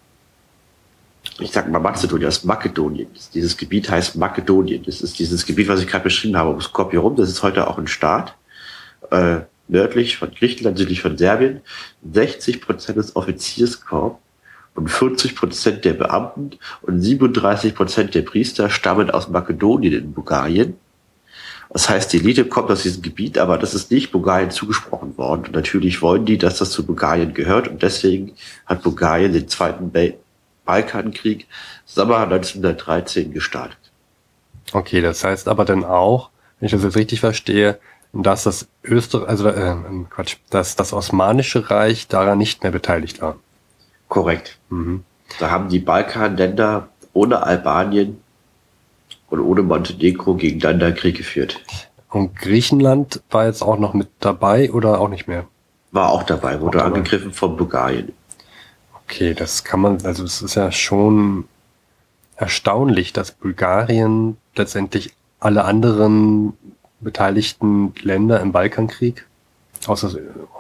[1.40, 3.08] Ich sag mal Mazedonien, aus Makedonien.
[3.34, 4.84] Dieses Gebiet heißt Makedonien.
[4.86, 7.16] Das ist dieses Gebiet, was ich gerade beschrieben habe, um Skopje rum.
[7.16, 8.36] Das ist heute auch ein Staat.
[9.10, 11.62] Äh, nördlich von Griechenland, südlich von Serbien.
[12.12, 14.20] 60 Prozent des Offizierskorps
[14.76, 20.76] und 40 Prozent der Beamten und 37 Prozent der Priester stammen aus Makedonien in Bulgarien.
[21.70, 25.46] Das heißt, die Elite kommt aus diesem Gebiet, aber das ist nicht Bulgarien zugesprochen worden.
[25.46, 27.68] Und natürlich wollen die, dass das zu Bulgarien gehört.
[27.68, 28.34] Und deswegen
[28.68, 29.92] hat Bulgarien den zweiten
[30.66, 31.48] Balkankrieg
[31.86, 33.78] Sommer 1913 gestartet.
[34.72, 37.80] Okay, das heißt aber dann auch, wenn ich das jetzt richtig verstehe,
[38.14, 39.76] dass das Österreich, also äh,
[40.10, 43.38] Quatsch, dass das Osmanische Reich daran nicht mehr beteiligt war.
[44.08, 44.58] Korrekt.
[44.70, 45.04] Mhm.
[45.40, 48.22] Da haben die Balkanländer ohne Albanien
[49.30, 51.60] und ohne Montenegro gegeneinander Krieg geführt.
[52.10, 55.46] Und Griechenland war jetzt auch noch mit dabei oder auch nicht mehr?
[55.92, 57.38] War auch dabei, wurde auch angegriffen dabei.
[57.38, 58.14] von Bulgarien.
[59.06, 61.46] Okay, das kann man, also es ist ja schon
[62.36, 66.54] erstaunlich, dass Bulgarien letztendlich alle anderen
[67.00, 69.26] beteiligten Länder im Balkankrieg,
[69.86, 70.16] außer,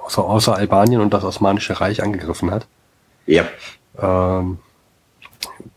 [0.06, 2.67] außer, außer Albanien und das Osmanische Reich angegriffen hat.
[3.25, 3.45] Ja.
[3.97, 4.60] Ähm,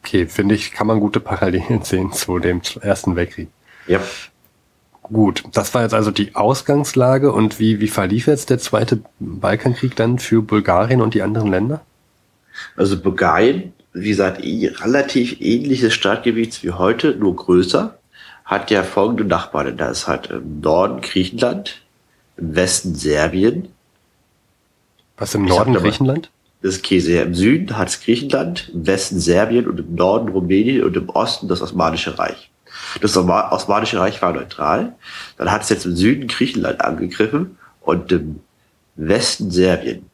[0.02, 3.48] okay, finde ich, kann man gute Parallelen sehen zu dem Ersten Weltkrieg.
[3.86, 4.00] Ja.
[5.02, 9.94] Gut, das war jetzt also die Ausgangslage und wie, wie verlief jetzt der zweite Balkankrieg
[9.94, 11.82] dann für Bulgarien und die anderen Länder?
[12.76, 17.98] Also Bulgarien, wie gesagt, eh relativ ähnliches Stadtgebiet wie heute, nur größer,
[18.44, 19.76] hat ja folgende Nachbarn.
[19.76, 21.82] Da ist halt im Norden Griechenland,
[22.36, 23.68] im Westen Serbien.
[25.16, 26.30] Was im Norden Griechenland?
[26.62, 27.20] Das ist Käse.
[27.20, 31.48] Im Süden hat es Griechenland, im Westen Serbien und im Norden Rumänien und im Osten
[31.48, 32.50] das Osmanische Reich.
[33.00, 34.94] Das Osmanische Reich war neutral.
[35.38, 38.40] Dann hat es jetzt im Süden Griechenland angegriffen und im
[38.96, 40.06] Westen Serbien.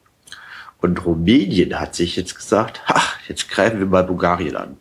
[0.83, 4.77] Und Rumänien hat sich jetzt gesagt, ha, jetzt greifen wir mal Bulgarien an.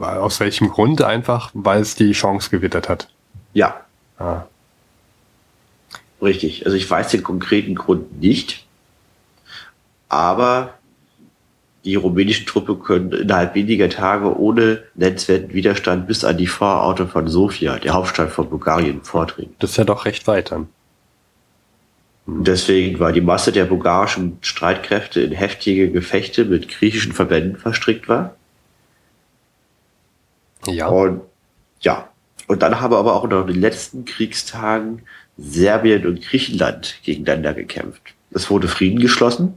[0.00, 1.02] Aus welchem Grund?
[1.02, 3.10] Einfach, weil es die Chance gewittert hat.
[3.52, 3.82] Ja.
[4.18, 4.44] Ah.
[6.22, 6.64] Richtig.
[6.64, 8.64] Also ich weiß den konkreten Grund nicht.
[10.08, 10.72] Aber
[11.84, 17.28] die rumänischen Truppe können innerhalb weniger Tage ohne nennenswerten Widerstand bis an die Vororte von
[17.28, 19.54] Sofia, der Hauptstadt von Bulgarien, vordringen.
[19.58, 20.68] Das ist ja doch recht weit dann.
[22.26, 28.34] Deswegen war die Masse der bulgarischen Streitkräfte in heftige Gefechte mit griechischen Verbänden verstrickt war.
[30.66, 30.88] Ja.
[30.88, 31.20] Und
[31.80, 32.08] ja.
[32.48, 35.02] Und dann haben aber auch noch in den letzten Kriegstagen
[35.36, 38.14] Serbien und Griechenland gegeneinander gekämpft.
[38.30, 39.54] Es wurde Frieden geschlossen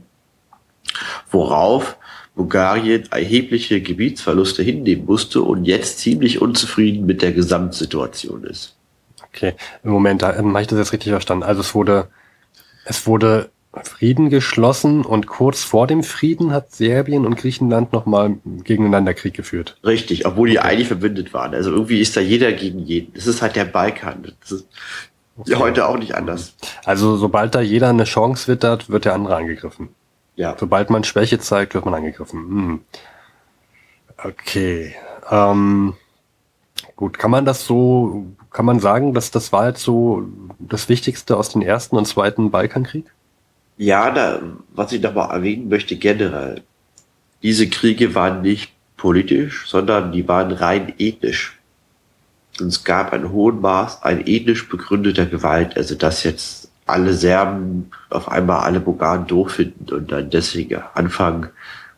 [1.30, 1.96] worauf
[2.34, 8.76] Bulgarien erhebliche Gebietsverluste hinnehmen musste und jetzt ziemlich unzufrieden mit der Gesamtsituation ist.
[9.28, 9.54] Okay,
[9.84, 11.44] im Moment ähm, habe ich das jetzt richtig verstanden.
[11.44, 12.08] Also es wurde,
[12.90, 13.50] es wurde
[13.84, 19.78] Frieden geschlossen und kurz vor dem Frieden hat Serbien und Griechenland nochmal gegeneinander Krieg geführt.
[19.84, 21.54] Richtig, obwohl die eigentlich verbündet waren.
[21.54, 23.14] Also irgendwie ist da jeder gegen jeden.
[23.14, 24.34] Das ist halt der Balkan.
[24.40, 24.66] Das ist
[25.38, 25.54] okay.
[25.54, 26.56] heute auch nicht anders.
[26.84, 29.90] Also sobald da jeder eine Chance wittert, wird der andere angegriffen.
[30.34, 30.56] Ja.
[30.58, 32.40] Sobald man Schwäche zeigt, wird man angegriffen.
[32.40, 32.80] Hm.
[34.18, 34.96] Okay.
[35.30, 35.94] Ähm,
[37.00, 41.38] gut, kann man das so, kann man sagen, dass das war jetzt so das Wichtigste
[41.38, 43.06] aus dem ersten und zweiten Balkankrieg?
[43.78, 44.42] Ja, da,
[44.74, 46.62] was ich nochmal erwähnen möchte generell,
[47.42, 51.58] diese Kriege waren nicht politisch, sondern die waren rein ethnisch.
[52.60, 57.90] Und es gab ein hohen Maß an ethnisch begründeter Gewalt, also dass jetzt alle Serben
[58.10, 61.48] auf einmal alle Bulgaren doof finden und dann deswegen anfangen,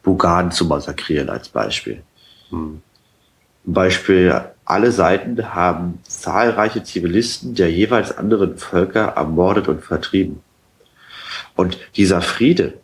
[0.04, 2.04] Bulgaren zu massakrieren als Beispiel.
[2.50, 2.80] Hm.
[3.64, 10.42] Beispiel, alle Seiten haben zahlreiche Zivilisten der jeweils anderen Völker ermordet und vertrieben.
[11.56, 12.74] Und dieser Friede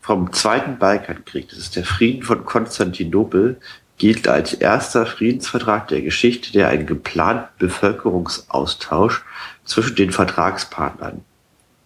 [0.00, 3.60] vom Zweiten Balkankrieg, das ist der Frieden von Konstantinopel,
[3.98, 9.22] gilt als erster Friedensvertrag der Geschichte, der einen geplanten Bevölkerungsaustausch
[9.64, 11.22] zwischen den Vertragspartnern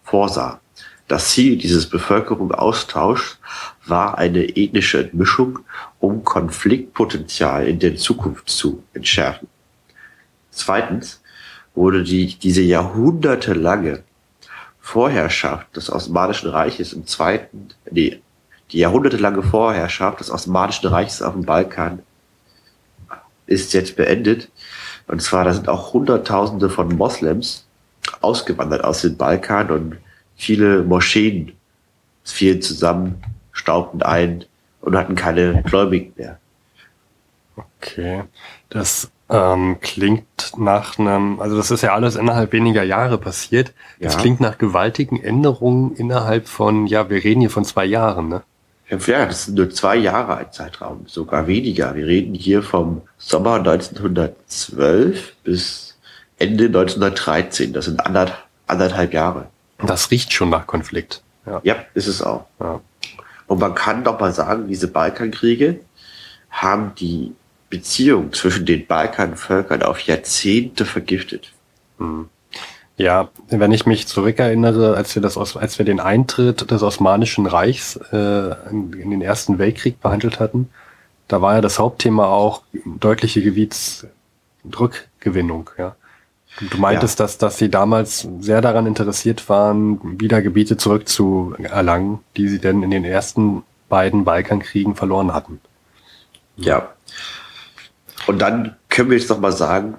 [0.03, 0.61] vorsah.
[1.07, 3.37] Das Ziel dieses Bevölkerungsaustauschs
[3.85, 5.59] war eine ethnische Entmischung,
[5.99, 9.47] um Konfliktpotenzial in der Zukunft zu entschärfen.
[10.49, 11.21] Zweitens
[11.75, 14.03] wurde die, diese jahrhundertelange
[14.79, 18.21] Vorherrschaft des Osmanischen Reiches im zweiten, nee,
[18.71, 21.99] die jahrhundertelange Vorherrschaft des Osmanischen Reiches auf dem Balkan
[23.45, 24.49] ist jetzt beendet.
[25.07, 27.65] Und zwar, da sind auch Hunderttausende von Moslems
[28.21, 29.97] ausgewandert aus dem Balkan und
[30.35, 31.53] viele Moscheen
[32.23, 33.21] fielen zusammen,
[33.51, 34.45] verstaubten ein
[34.81, 36.39] und hatten keine Gläubigen mehr.
[37.55, 38.23] Okay.
[38.69, 43.73] Das ähm, klingt nach einem, also das ist ja alles innerhalb weniger Jahre passiert.
[43.99, 44.19] Das Ja.
[44.19, 48.43] klingt nach gewaltigen Änderungen innerhalb von, ja, wir reden hier von zwei Jahren, ne?
[48.87, 51.95] Ja, das sind nur zwei Jahre ein Zeitraum, sogar weniger.
[51.95, 55.97] Wir reden hier vom Sommer 1912 bis
[56.37, 57.73] Ende 1913.
[57.73, 58.33] Das sind anderth
[58.67, 59.47] anderthalb Jahre.
[59.85, 61.23] Das riecht schon nach Konflikt.
[61.45, 61.61] Ja.
[61.63, 62.45] Ja, ist es auch.
[62.59, 62.81] ja.
[63.47, 65.81] Und man kann doch mal sagen, diese Balkankriege
[66.49, 67.35] haben die
[67.69, 71.53] Beziehung zwischen den Balkanvölkern auf Jahrzehnte vergiftet.
[72.97, 77.99] Ja, wenn ich mich zurückerinnere, als wir das als wir den Eintritt des Osmanischen Reichs
[78.11, 80.69] äh, in, in den Ersten Weltkrieg behandelt hatten,
[81.27, 85.95] da war ja das Hauptthema auch deutliche Gebietsrückgewinnung, ja.
[86.61, 92.59] Du meintest, dass, dass sie damals sehr daran interessiert waren, wieder Gebiete zurückzuerlangen, die sie
[92.59, 95.59] denn in den ersten beiden Balkankriegen verloren hatten.
[96.55, 96.93] Ja.
[98.27, 99.95] Und dann können wir jetzt noch mal sagen,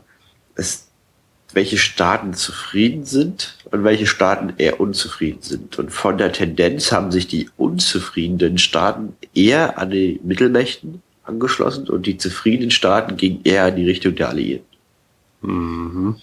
[0.54, 0.88] es,
[1.52, 5.78] welche Staaten zufrieden sind und welche Staaten eher unzufrieden sind.
[5.78, 12.06] Und von der Tendenz haben sich die unzufriedenen Staaten eher an die Mittelmächten angeschlossen und
[12.06, 14.66] die zufriedenen Staaten gingen eher in die Richtung der Alliierten.
[15.42, 16.16] Mhm.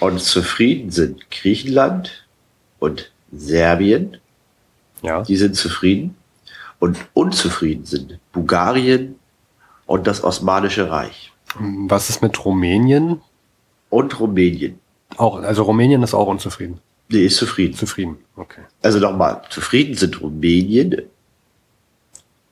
[0.00, 2.26] Und zufrieden sind Griechenland
[2.78, 4.16] und Serbien,
[5.02, 5.22] Ja.
[5.22, 6.16] die sind zufrieden.
[6.78, 9.16] Und unzufrieden sind Bulgarien
[9.86, 11.32] und das Osmanische Reich.
[11.54, 13.20] Was ist mit Rumänien?
[13.90, 14.78] Und Rumänien.
[15.16, 16.78] Auch, also Rumänien ist auch unzufrieden.
[17.08, 17.74] Nee, ist zufrieden.
[17.74, 18.62] Zufrieden, okay.
[18.82, 21.02] Also nochmal, zufrieden sind Rumänien,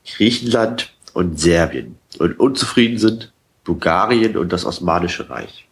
[0.04, 1.96] Griechenland und Serbien.
[2.18, 3.32] Und unzufrieden sind
[3.64, 5.67] Bulgarien und das Osmanische Reich.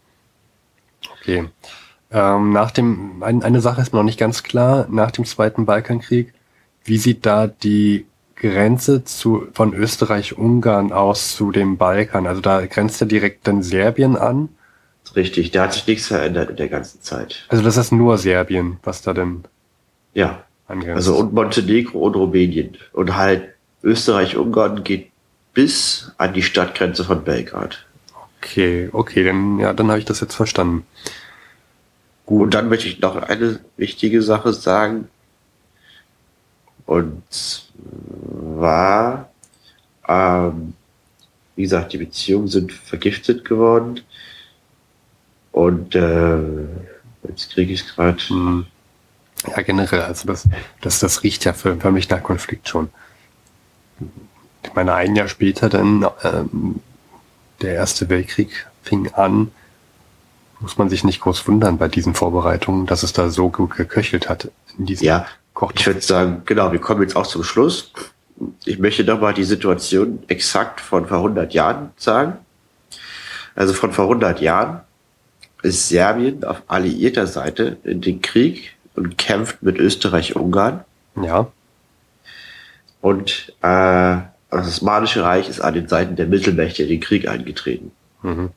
[1.27, 1.49] Okay.
[2.12, 5.67] Ähm, nach dem, ein, eine Sache ist mir noch nicht ganz klar, nach dem Zweiten
[5.67, 6.33] Balkankrieg,
[6.85, 12.27] wie sieht da die Grenze zu, von Österreich-Ungarn aus zu dem Balkan?
[12.29, 14.51] Also da grenzt ja direkt dann Serbien an.
[15.17, 17.45] Richtig, da hat sich nichts verändert in der ganzen Zeit.
[17.49, 19.45] Also das ist nur Serbien, was da denn
[20.15, 20.97] Ja, angrenzt.
[20.97, 22.77] also und Montenegro und Rumänien.
[22.93, 23.49] Und halt
[23.83, 25.11] Österreich-Ungarn geht
[25.55, 27.86] bis an die Stadtgrenze von Belgrad.
[28.46, 30.87] Okay, okay, dann, ja, dann habe ich das jetzt verstanden.
[32.24, 35.09] Und dann möchte ich noch eine wichtige Sache sagen.
[36.87, 39.30] Und zwar,
[40.09, 40.74] ähm,
[41.56, 44.00] wie gesagt, die Beziehungen sind vergiftet geworden.
[45.52, 46.38] Und äh,
[47.28, 48.18] jetzt kriege ich es gerade.
[48.28, 48.66] Hm.
[49.48, 50.48] Ja, generell, also das,
[50.80, 52.88] das, das riecht ja für, für mich nach Konflikt schon.
[54.62, 56.80] Ich meine, ein Jahr später dann, ähm,
[57.62, 59.51] der Erste Weltkrieg fing an,
[60.61, 64.29] muss man sich nicht groß wundern bei diesen Vorbereitungen, dass es da so gut geköchelt
[64.29, 65.73] hat in diesem Ja, Koch.
[65.75, 67.92] ich würde sagen, genau, wir kommen jetzt auch zum Schluss.
[68.64, 72.35] Ich möchte nochmal die Situation exakt von vor 100 Jahren sagen.
[73.55, 74.81] Also von vor 100 Jahren
[75.62, 80.85] ist Serbien auf alliierter Seite in den Krieg und kämpft mit Österreich-Ungarn.
[81.23, 81.49] Ja,
[83.01, 84.16] Und äh,
[84.57, 87.92] das Osmanische Reich ist an den Seiten der Mittelmächte in den Krieg eingetreten.
[88.23, 88.51] mhm.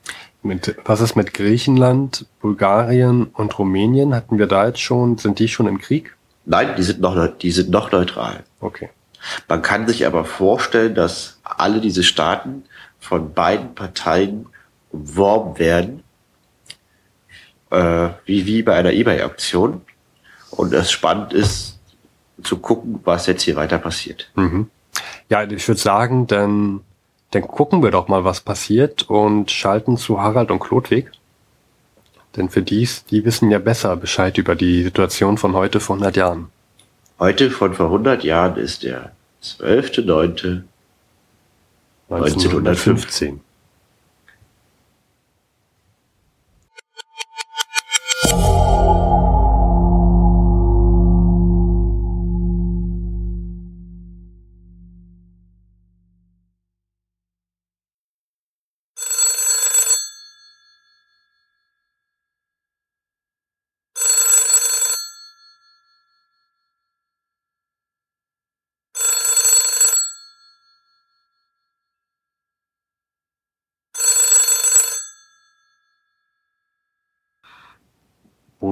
[0.44, 4.14] mit, was ist mit Griechenland, Bulgarien und Rumänien?
[4.14, 6.16] Hatten wir da jetzt schon, sind die schon im Krieg?
[6.46, 8.44] Nein, die sind noch, die sind noch neutral.
[8.60, 8.90] Okay.
[9.48, 12.64] Man kann sich aber vorstellen, dass alle diese Staaten
[13.00, 14.48] von beiden Parteien
[14.92, 16.04] umworben werden,
[17.70, 19.82] äh, wie, wie bei einer eBay-Auktion.
[20.52, 21.80] Und es spannend ist,
[22.44, 24.32] zu gucken, was jetzt hier weiter passiert.
[24.36, 24.70] Mhm.
[25.30, 26.82] Ja, ich würde sagen, dann,
[27.32, 31.12] dann gucken wir doch mal, was passiert und schalten zu Harald und Klodwig.
[32.36, 36.15] Denn für dies, die wissen ja besser Bescheid über die Situation von heute vor 100
[36.15, 36.50] Jahren.
[37.20, 39.12] Heute von vor 100 Jahren ist der
[39.44, 40.63] 12.9.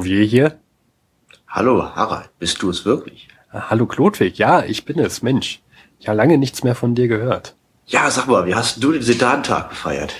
[0.07, 0.09] 1915.
[0.09, 0.59] Wo wir hier?
[1.47, 3.27] Hallo Harald, bist du es wirklich?
[3.51, 5.61] Ah, Hallo Klodwig, ja, ich bin es, Mensch.
[5.99, 7.55] Ich habe lange nichts mehr von dir gehört.
[7.87, 10.13] Ja, sag mal, wie hast du den Sedantag gefeiert?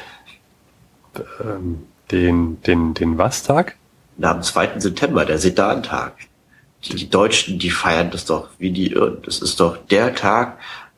[1.44, 3.76] Ähm, den, den, den was Tag?
[4.18, 4.80] Na, am 2.
[4.80, 6.14] September, der Sedantag.
[6.86, 9.22] Die, die Deutschen, die feiern das doch wie die Irren.
[9.24, 10.58] Das ist doch der Tag,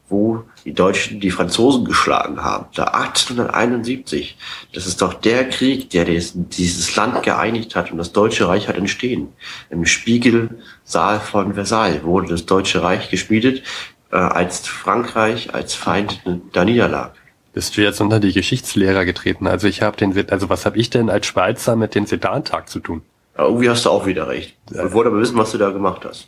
[0.10, 2.65] wo die Deutschen die Franzosen geschlagen haben.
[2.76, 4.38] Da 1871.
[4.74, 8.76] Das ist doch der Krieg, der dieses Land geeinigt hat und das Deutsche Reich hat
[8.76, 9.30] entstehen.
[9.69, 13.63] Im Spiegelsaal von Versailles wurde das Deutsche Reich geschmiedet,
[14.12, 16.22] äh, als Frankreich als Feind
[16.54, 17.13] da niederlag.
[17.54, 19.48] Bist du jetzt unter die Geschichtslehrer getreten?
[19.48, 22.80] Also ich habe den, also was habe ich denn als Schweizer mit dem Sedantag zu
[22.80, 23.02] tun?
[23.38, 24.56] Ja, irgendwie hast du auch wieder recht.
[24.72, 26.28] Ich wollte aber wissen, was du da gemacht hast.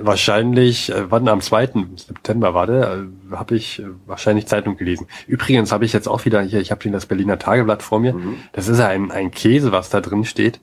[0.00, 1.86] Wahrscheinlich, äh, wann am 2.
[1.96, 5.06] September war der, äh, habe ich äh, wahrscheinlich Zeitung gelesen.
[5.26, 8.14] Übrigens habe ich jetzt auch wieder hier, ich habe das Berliner Tageblatt vor mir.
[8.14, 8.36] Mhm.
[8.52, 10.60] Das ist ein, ein Käse, was da drin steht.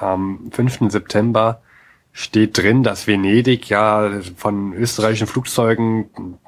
[0.00, 0.90] Am 5.
[0.90, 1.62] September
[2.12, 6.38] steht drin, dass Venedig ja von österreichischen Flugzeugen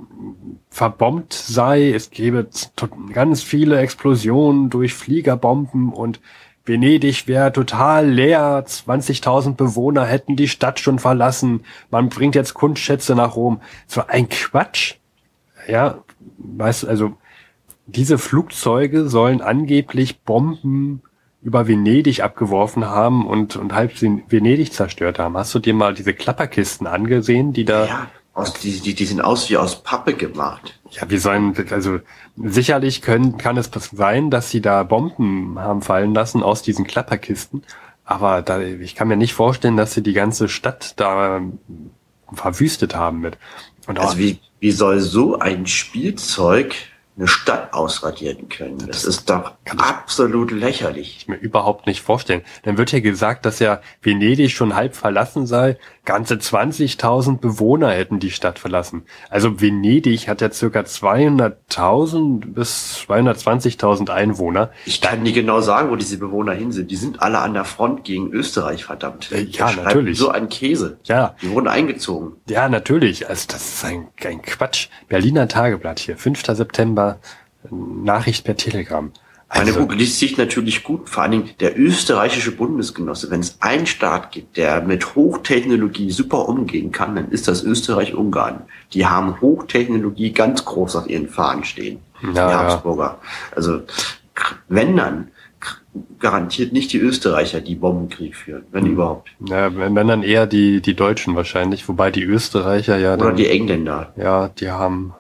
[0.69, 1.93] verbombt sei.
[1.93, 2.49] Es gäbe
[3.13, 6.21] ganz viele Explosionen durch Fliegerbomben und
[6.67, 13.15] Venedig wäre total leer, 20.000 Bewohner hätten die Stadt schon verlassen, man bringt jetzt Kunstschätze
[13.15, 13.61] nach Rom.
[13.87, 14.95] So ein Quatsch.
[15.69, 15.99] Ja,
[16.39, 17.13] weißt du, also
[17.87, 21.03] diese Flugzeuge sollen angeblich Bomben
[21.43, 25.37] über Venedig abgeworfen haben und, und halb Venedig zerstört haben.
[25.37, 27.87] Hast du dir mal diese Klapperkisten angesehen, die da...
[27.87, 30.81] Ja, aus, die, die, die sind aus wie aus Pappe gemacht.
[30.95, 31.99] Ja, wir sollen, also
[32.37, 37.65] sicherlich können, kann es sein, dass sie da Bomben haben fallen lassen aus diesen Klapperkisten.
[38.05, 41.41] Aber da, ich kann mir nicht vorstellen, dass sie die ganze Stadt da
[42.33, 43.39] verwüstet haben mit.
[43.87, 46.75] Und also wie, wie soll so ein Spielzeug
[47.17, 48.79] eine Stadt ausradieren können.
[48.79, 51.17] Das, das ist doch absolut lächerlich.
[51.19, 52.43] Ich mir überhaupt nicht vorstellen.
[52.65, 55.79] Dann wird ja gesagt, dass ja Venedig schon halb verlassen sei.
[56.05, 59.05] Ganze 20.000 Bewohner hätten die Stadt verlassen.
[59.31, 64.71] Also Venedig hat ja circa 200.000 bis 220.000 Einwohner.
[64.85, 66.91] Ich kann nie genau sagen, wo diese Bewohner hin sind.
[66.91, 69.31] Die sind alle an der Front gegen Österreich, verdammt.
[69.31, 70.19] Äh, ja, natürlich.
[70.19, 70.99] So ein Käse.
[71.05, 71.37] Ja.
[71.41, 72.33] Die wurden eingezogen.
[72.49, 73.29] Ja, natürlich.
[73.29, 74.89] Also das ist ein, ein Quatsch.
[75.09, 76.43] Berliner Tageblatt hier, 5.
[76.45, 77.04] September,
[77.71, 79.11] Nachricht per Telegram.
[79.49, 83.31] Meine also, Google liest sich natürlich gut, vor allen Dingen der österreichische Bundesgenosse.
[83.31, 88.63] Wenn es einen Staat gibt, der mit Hochtechnologie super umgehen kann, dann ist das Österreich-Ungarn.
[88.95, 92.01] Die haben Hochtechnologie ganz groß auf ihren Fahnen stehen.
[92.35, 93.19] Ja, die Habsburger.
[93.23, 93.29] Ja.
[93.55, 93.83] Also
[94.69, 95.29] wenn dann
[96.19, 98.93] garantiert nicht die Österreicher, die Bombenkrieg führen, wenn hm.
[98.93, 99.31] überhaupt.
[99.47, 103.15] Ja, wenn dann eher die, die Deutschen wahrscheinlich, wobei die Österreicher ja.
[103.15, 104.13] Oder dann, die Engländer.
[104.17, 105.15] Ja, die haben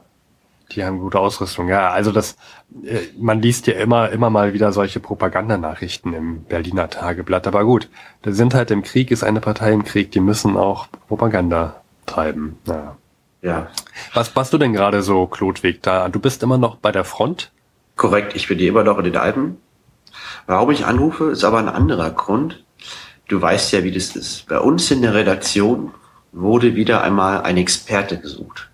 [0.74, 1.68] die haben gute Ausrüstung.
[1.68, 2.36] Ja, also das,
[2.84, 7.46] äh, man liest ja immer, immer mal wieder solche Propagandanachrichten im Berliner Tageblatt.
[7.46, 7.88] Aber gut,
[8.22, 12.58] da sind halt im Krieg, ist eine Partei im Krieg, die müssen auch Propaganda treiben.
[12.66, 12.96] Ja.
[13.42, 13.68] ja.
[14.12, 16.08] Was machst du denn gerade so, Klotweg, da?
[16.08, 17.50] Du bist immer noch bei der Front?
[17.96, 19.58] Korrekt, ich bin immer noch in den Alpen.
[20.46, 22.64] Warum ich anrufe, ist aber ein anderer Grund.
[23.28, 24.46] Du weißt ja, wie das ist.
[24.48, 25.92] Bei uns in der Redaktion
[26.32, 28.70] wurde wieder einmal ein Experte gesucht.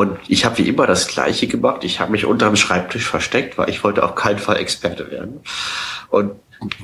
[0.00, 1.84] Und ich habe wie immer das Gleiche gemacht.
[1.84, 5.40] Ich habe mich unter dem Schreibtisch versteckt, weil ich wollte auf keinen Fall Experte werden.
[6.08, 6.36] Und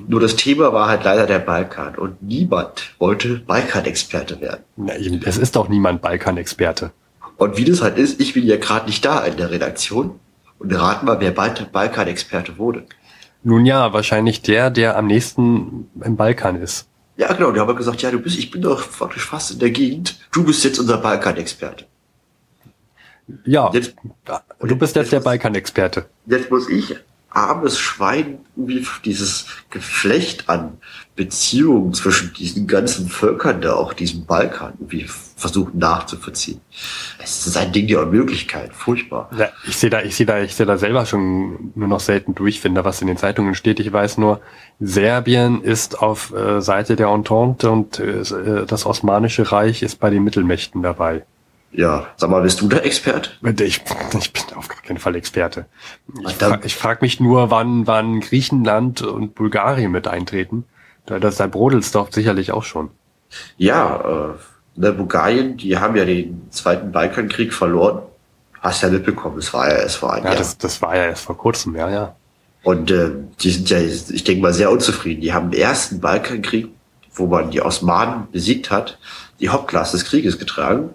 [0.06, 1.94] nur das Thema war halt leider der Balkan.
[1.94, 4.64] Und niemand wollte Balkan-Experte werden.
[5.24, 6.90] Es ist doch niemand Balkan-Experte.
[7.38, 10.20] Und wie das halt ist, ich bin ja gerade nicht da in der Redaktion.
[10.58, 12.84] Und raten mal, wer Balkan-Experte wurde.
[13.42, 16.86] Nun ja, wahrscheinlich der, der am nächsten im Balkan ist.
[17.16, 17.50] Ja, genau.
[17.50, 20.18] Die haben gesagt, ja, du bist, ich bin doch faktisch fast in der Gegend.
[20.32, 21.86] Du bist jetzt unser Balkan-Experte.
[23.44, 23.94] Ja, jetzt,
[24.60, 26.06] du bist jetzt, jetzt der Balkan-Experte.
[26.26, 26.96] Jetzt muss ich,
[27.36, 30.78] armes Schwein, wie dieses Geflecht an
[31.16, 36.60] Beziehungen zwischen diesen ganzen Völkern da, auch diesem Balkan, wie versuchen nachzuvollziehen.
[37.22, 39.28] Es ist ein Ding der Unmöglichkeit, furchtbar.
[39.36, 42.34] Ja, ich sehe da, ich sehe da, ich sehe da selber schon nur noch selten
[42.34, 43.80] durch, finde, was in den Zeitungen steht.
[43.80, 44.40] Ich weiß nur,
[44.80, 48.22] Serbien ist auf äh, Seite der Entente und äh,
[48.66, 51.24] das Osmanische Reich ist bei den Mittelmächten dabei.
[51.76, 53.30] Ja, sag mal, bist du der Experte?
[53.62, 53.82] Ich,
[54.18, 55.66] ich bin auf gar keinen Fall Experte.
[56.26, 60.64] Ich, fra ich frage mich nur, wann, wann Griechenland und Bulgarien mit eintreten.
[61.04, 62.88] Da, das, da brodelst doch sicherlich auch schon.
[63.58, 68.00] Ja, äh, ne, Bulgarien, die haben ja den Zweiten Balkankrieg verloren.
[68.60, 70.38] Hast ja mitbekommen, es war ja erst vor einem ja, Jahr.
[70.38, 72.16] Das, das war ja erst vor kurzem, ja, ja.
[72.62, 75.20] Und äh, die sind ja, ich denke mal, sehr unzufrieden.
[75.20, 76.68] Die haben den ersten Balkankrieg,
[77.14, 78.98] wo man die Osmanen besiegt hat,
[79.40, 80.90] die Hauptklasse des Krieges getragen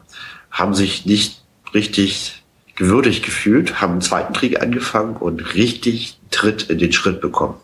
[0.52, 1.43] haben sich nicht
[1.74, 2.43] richtig
[2.76, 7.56] gewürdigt gefühlt, haben einen zweiten Krieg angefangen und richtig Tritt in den Schritt bekommen.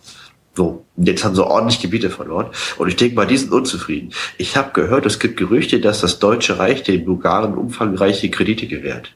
[0.53, 2.47] So, jetzt haben sie ordentlich Gebiete verloren.
[2.77, 4.11] Und ich denke mal, die sind unzufrieden.
[4.37, 9.13] Ich habe gehört, es gibt Gerüchte, dass das Deutsche Reich den Bulgaren umfangreiche Kredite gewährt.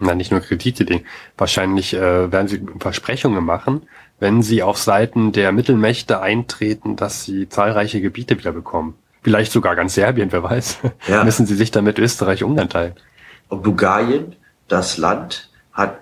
[0.00, 1.00] Na, nicht nur Kredite, den,
[1.36, 3.82] wahrscheinlich äh, werden sie Versprechungen machen,
[4.20, 8.94] wenn sie auf Seiten der Mittelmächte eintreten, dass sie zahlreiche Gebiete wieder bekommen.
[9.22, 10.78] Vielleicht sogar ganz Serbien, wer weiß.
[11.08, 11.24] Ja.
[11.24, 12.94] Müssen sie sich dann mit Österreich Ungarn teilen.
[13.54, 14.34] Und Bulgarien
[14.66, 16.00] das Land hat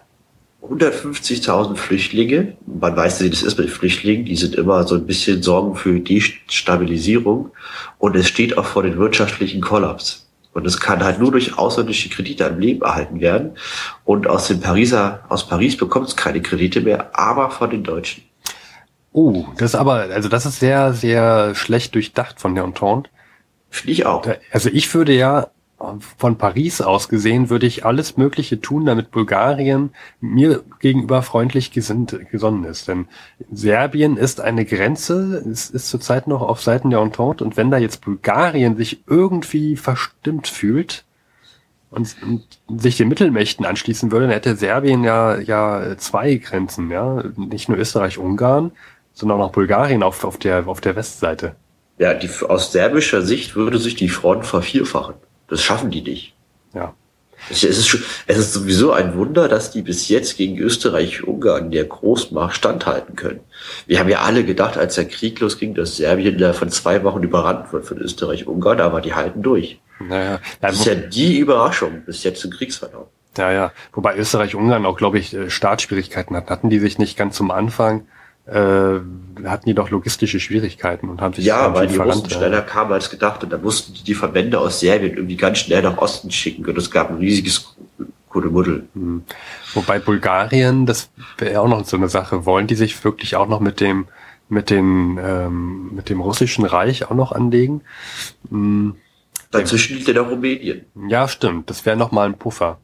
[0.63, 2.57] 150.000 Flüchtlinge.
[2.65, 4.25] Man weiß wie das ist mit Flüchtlingen.
[4.25, 7.51] Die sind immer so ein bisschen Sorgen für Destabilisierung.
[7.99, 10.31] Und es steht auch vor den wirtschaftlichen Kollaps.
[10.55, 13.59] Und es kann halt nur durch ausländische Kredite am Leben erhalten werden.
[14.05, 18.23] Und aus dem Pariser, aus Paris bekommt es keine Kredite mehr, aber von den Deutschen.
[19.13, 23.11] Oh, das ist aber, also das ist sehr, sehr schlecht durchdacht von der Entente.
[23.69, 24.27] Finde ich auch.
[24.53, 25.49] Also ich würde ja
[26.17, 32.19] von Paris aus gesehen, würde ich alles Mögliche tun, damit Bulgarien mir gegenüber freundlich gesinnt,
[32.31, 32.89] gesonnen ist.
[32.89, 33.07] Denn
[33.51, 37.79] Serbien ist eine Grenze, es ist zurzeit noch auf Seiten der Entente und wenn da
[37.79, 41.05] jetzt Bulgarien sich irgendwie verstimmt fühlt
[41.91, 42.17] und,
[42.69, 47.23] und sich den Mittelmächten anschließen würde, dann hätte Serbien ja, ja zwei Grenzen, ja.
[47.37, 48.73] Nicht nur Österreich-Ungarn,
[49.13, 51.55] sondern auch Bulgarien auf, auf der, auf der Westseite.
[51.99, 55.15] Ja, die, aus serbischer Sicht würde sich die Front vervierfachen.
[55.53, 56.33] Das schaffen die nicht.
[56.73, 56.95] Ja.
[57.51, 62.57] Es ist, es ist sowieso ein Wunder, dass die bis jetzt gegen Österreich-Ungarn der Großmacht
[62.57, 63.41] standhalten können.
[63.87, 67.23] Wir haben ja alle gedacht, als der Krieg losging, dass Serbien da von zwei Wochen
[67.23, 69.79] überrannt wird von Österreich-Ungarn, aber die halten durch.
[70.01, 73.09] Naja, das ist ja die Überraschung bis jetzt zum Kriegsverlauf.
[73.37, 73.73] Ja, ja.
[73.93, 76.49] Wobei Österreich-Ungarn auch, glaube ich, äh, Startschwierigkeiten hatten.
[76.49, 78.07] Hatten die sich nicht ganz zum Anfang
[78.47, 79.01] äh,
[79.45, 83.11] hatten die doch logistische Schwierigkeiten und haben sich ja, weil die Russen schneller kamen als
[83.11, 86.65] gedacht und dann mussten die die Verbände aus Serbien irgendwie ganz schnell nach Osten schicken
[86.67, 87.77] und es gab ein riesiges
[88.29, 88.89] Kuddelmuddel.
[88.95, 89.23] Mhm.
[89.75, 93.61] Wobei Bulgarien, das wäre auch noch so eine Sache, wollen die sich wirklich auch noch
[93.61, 94.07] mit dem
[94.49, 97.83] mit dem ähm, mit dem russischen Reich auch noch anlegen?
[98.51, 98.97] Mhm.
[99.53, 100.87] Dazwischen liegt ja noch Rumänien.
[101.09, 101.69] Ja, stimmt.
[101.69, 102.79] Das wäre noch mal ein Puffer.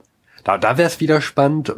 [0.45, 1.75] Da, da wäre es wieder spannend,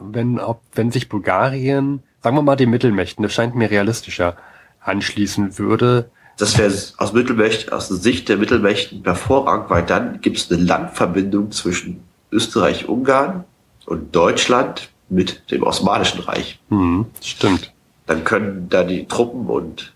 [0.00, 4.36] wenn, ob, wenn sich Bulgarien sagen wir mal die Mittelmächten, das scheint mir realistischer,
[4.80, 6.10] anschließen würde.
[6.38, 10.62] Das wäre aus Mittelmächten, aus der Sicht der Mittelmächten hervorragend, weil dann gibt es eine
[10.62, 12.02] Landverbindung zwischen
[12.32, 13.44] Österreich-Ungarn
[13.86, 16.58] und Deutschland mit dem Osmanischen Reich.
[16.70, 17.72] Mhm, stimmt.
[18.06, 19.92] Dann können da die Truppen und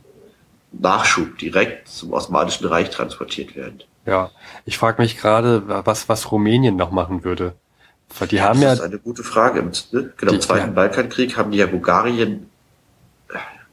[0.73, 3.83] Nachschub direkt zum Osmanischen Reich transportiert werden.
[4.07, 4.31] Ja,
[4.67, 7.55] ich frage mich gerade, was, was Rumänien noch machen würde.
[8.19, 8.69] Weil die ja, haben das ja.
[8.71, 9.61] Das ist eine gute Frage.
[9.61, 10.13] Im, ne?
[10.17, 10.73] genau, die, im Zweiten ja.
[10.73, 12.47] Balkankrieg haben die ja Bulgarien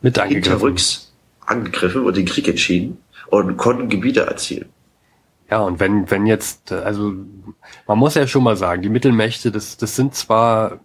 [0.02, 1.12] mit hinterrücks
[1.46, 4.70] angegriffen und den Krieg entschieden und konnten Gebiete erzielen.
[5.50, 7.14] Ja, und wenn, wenn jetzt, also
[7.86, 10.80] man muss ja schon mal sagen, die Mittelmächte, das, das sind zwar,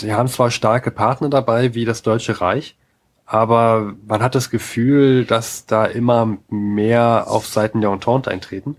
[0.00, 2.76] die haben zwar starke Partner dabei, wie das Deutsche Reich,
[3.24, 8.76] aber man hat das Gefühl, dass da immer mehr auf Seiten der Entente eintreten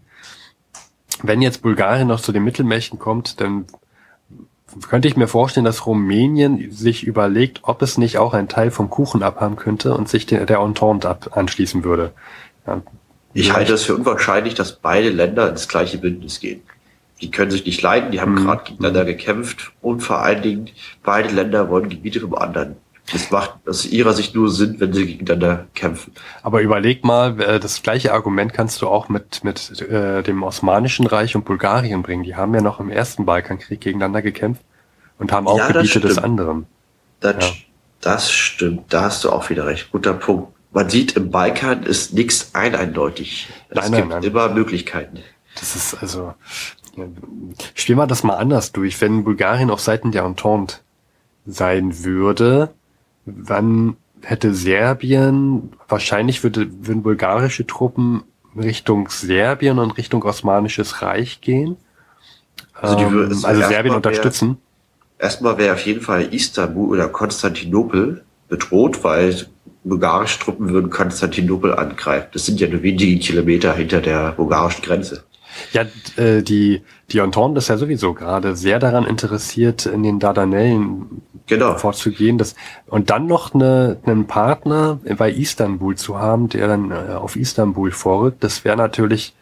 [1.23, 3.65] wenn jetzt Bulgarien noch zu den Mittelmächten kommt, dann
[4.89, 8.89] könnte ich mir vorstellen, dass Rumänien sich überlegt, ob es nicht auch einen Teil vom
[8.89, 12.11] Kuchen abhaben könnte und sich der, der Entente ab, anschließen würde.
[12.67, 12.81] Ja,
[13.33, 16.61] ich halte es für unwahrscheinlich, dass beide Länder ins gleiche Bündnis gehen.
[17.21, 18.45] Die können sich nicht leiden, die haben mhm.
[18.45, 19.07] gerade gegeneinander mhm.
[19.07, 20.69] gekämpft und vor allen Dingen
[21.03, 22.75] beide Länder wollen Gebiete vom anderen.
[23.11, 26.13] Das macht aus ihrer Sicht nur Sinn, wenn sie gegeneinander kämpfen.
[26.41, 31.05] Aber überleg mal, äh, das gleiche Argument kannst du auch mit, mit äh, dem Osmanischen
[31.05, 32.23] Reich und Bulgarien bringen.
[32.23, 34.63] Die haben ja noch im ersten Balkankrieg gegeneinander gekämpft
[35.19, 36.65] und haben auch ja, Gebiete des anderen.
[37.19, 37.53] Das, ja.
[38.01, 39.91] das stimmt, da hast du auch wieder recht.
[39.91, 40.53] Guter Punkt.
[40.71, 43.47] Man sieht, im Balkan ist nichts eindeutig.
[43.69, 44.23] Es nein, gibt nein, nein.
[44.23, 45.19] immer Möglichkeiten.
[45.57, 46.33] Das ist also,
[47.75, 48.99] spiel mal das mal anders durch.
[48.99, 50.79] Wenn Bulgarien auf Seiten der Entente
[51.45, 52.73] sein würde,
[53.25, 58.23] Wann hätte Serbien, wahrscheinlich würde, würden bulgarische Truppen
[58.55, 61.77] Richtung Serbien und Richtung Osmanisches Reich gehen.
[62.73, 64.57] Also, die, ähm, also Serbien unterstützen.
[65.17, 69.47] Wär, erstmal wäre auf jeden Fall Istanbul oder Konstantinopel bedroht, weil
[69.83, 72.27] bulgarische Truppen würden Konstantinopel angreifen.
[72.33, 75.23] Das sind ja nur wenige Kilometer hinter der bulgarischen Grenze.
[75.73, 75.85] Ja,
[76.17, 81.77] äh, die, die Entente ist ja sowieso gerade sehr daran interessiert, in den Dardanellen genau.
[81.77, 82.37] vorzugehen.
[82.37, 82.55] Das,
[82.87, 87.91] und dann noch eine, einen Partner bei Istanbul zu haben, der dann äh, auf Istanbul
[87.91, 89.33] vorrückt, das wäre natürlich.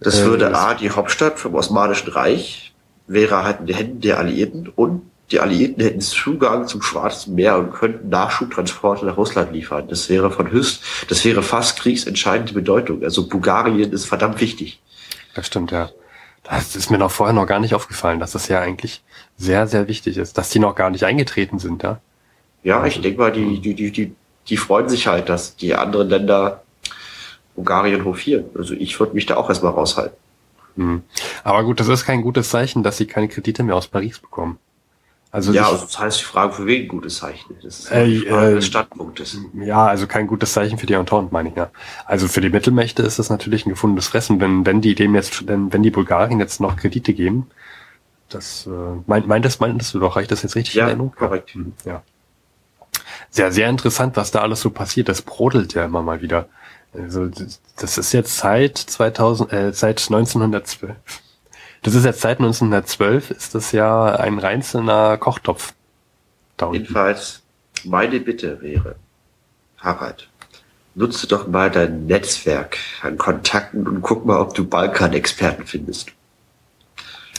[0.00, 2.74] Das äh, würde A, die Hauptstadt vom Osmanischen Reich,
[3.06, 7.58] wäre halt in den Händen der Alliierten und die Alliierten hätten Zugang zum Schwarzen Meer
[7.58, 9.88] und könnten Nachschubtransporte nach Russland liefern.
[9.88, 13.02] Das wäre von höchst, das wäre fast kriegsentscheidende Bedeutung.
[13.02, 14.80] Also Bulgarien ist verdammt wichtig.
[15.36, 15.90] Das stimmt, ja.
[16.44, 19.02] Das ist mir noch vorher noch gar nicht aufgefallen, dass das ja eigentlich
[19.36, 22.00] sehr, sehr wichtig ist, dass die noch gar nicht eingetreten sind, ja.
[22.62, 24.14] Ja, ich denke mal, die, die, die, die,
[24.48, 26.62] die freuen sich halt, dass die anderen Länder
[27.54, 28.46] Bulgarien hofieren.
[28.56, 30.16] Also ich würde mich da auch erstmal raushalten.
[30.76, 31.02] Mhm.
[31.44, 34.58] Aber gut, das ist kein gutes Zeichen, dass sie keine Kredite mehr aus Paris bekommen.
[35.32, 37.56] Also ja, also das heißt die Frage, für wen gutes Zeichen?
[37.62, 39.36] Das ist äh, die Frage äh, des Standpunktes.
[39.54, 41.70] Ja, also kein gutes Zeichen für die Entente, meine ich ja.
[42.06, 45.46] Also für die Mittelmächte ist das natürlich ein gefundenes Fressen, wenn, wenn die dem jetzt,
[45.46, 47.48] wenn, wenn die Bulgarien jetzt noch Kredite geben,
[48.30, 48.70] Das äh,
[49.06, 51.14] meint, meintest, meintest du doch, reicht das jetzt richtig Ja, in Erinnerung?
[51.14, 51.50] korrekt.
[51.54, 52.02] Hm, Ja.
[53.30, 55.08] Sehr, sehr interessant, was da alles so passiert.
[55.08, 56.48] Das brodelt ja immer mal wieder.
[56.94, 57.28] Also,
[57.76, 60.96] das ist jetzt seit 2000, äh, seit 1912.
[61.82, 65.74] Das ist jetzt seit 1912, ist das ja ein reinzelner Kochtopf.
[66.72, 67.42] Jedenfalls,
[67.84, 68.96] meine Bitte wäre,
[69.78, 70.28] Harald,
[70.94, 76.12] nutze doch mal dein Netzwerk an Kontakten und guck mal, ob du Balkan-Experten findest.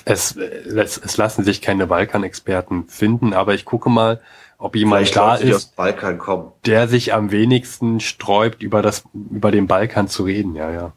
[0.05, 4.21] Es, es, es lassen sich keine Balkanexperten finden, aber ich gucke mal,
[4.57, 6.51] ob jemand Vielleicht da ist, dem Balkan kommen.
[6.65, 10.55] der sich am wenigsten sträubt, über das, über den Balkan zu reden.
[10.55, 10.93] Ja, ja.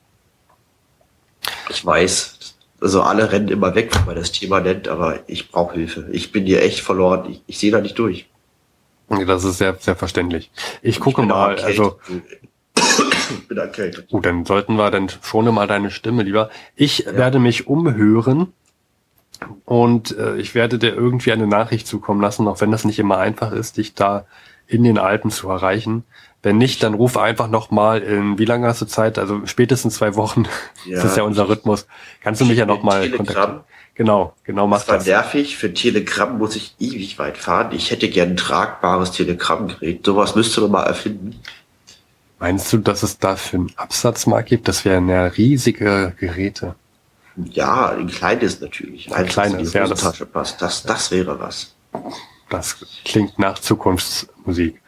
[1.70, 5.74] Ich weiß, also alle rennen immer weg, wenn man das Thema nennt, aber ich brauche
[5.74, 6.08] Hilfe.
[6.12, 7.30] Ich bin hier echt verloren.
[7.30, 8.26] Ich, ich sehe da nicht durch.
[9.26, 10.50] Das ist sehr, sehr verständlich.
[10.82, 11.98] Ich Ich gucke bin mal, also,
[12.76, 14.08] ich bin erkältet.
[14.08, 16.50] gut, dann sollten wir dann schone mal deine Stimme lieber.
[16.76, 17.14] Ich Ja.
[17.16, 18.52] werde mich umhören
[19.64, 23.18] und äh, ich werde dir irgendwie eine Nachricht zukommen lassen, auch wenn das nicht immer
[23.18, 24.26] einfach ist, dich da
[24.66, 26.04] in den Alpen zu erreichen.
[26.42, 29.18] Wenn nicht, dann ruf einfach noch mal in, wie lange hast du Zeit?
[29.18, 30.44] Also spätestens zwei Wochen.
[30.86, 30.96] Ja.
[31.02, 31.86] Das ist ja unser Rhythmus.
[32.22, 33.26] Kannst du mich ja noch mal Telegram.
[33.26, 33.60] kontaktieren?
[33.94, 35.06] Genau, genau, mach Das war das.
[35.06, 35.58] nervig.
[35.58, 37.72] Für Telegram muss ich ewig weit fahren.
[37.72, 40.06] Ich hätte gern ein tragbares Telegrammgerät.
[40.06, 41.38] Sowas müsste man mal erfinden.
[42.38, 44.66] Meinst du, dass es dafür einen Absatzmarkt gibt?
[44.68, 46.74] Das wären ja riesige Geräte.
[47.52, 49.12] Ja, ein kleines natürlich.
[49.12, 50.00] Eins, das kleines, ja, das-
[50.32, 50.62] passt.
[50.62, 51.74] Das, das wäre was.
[52.48, 54.80] Das klingt nach Zukunftsmusik.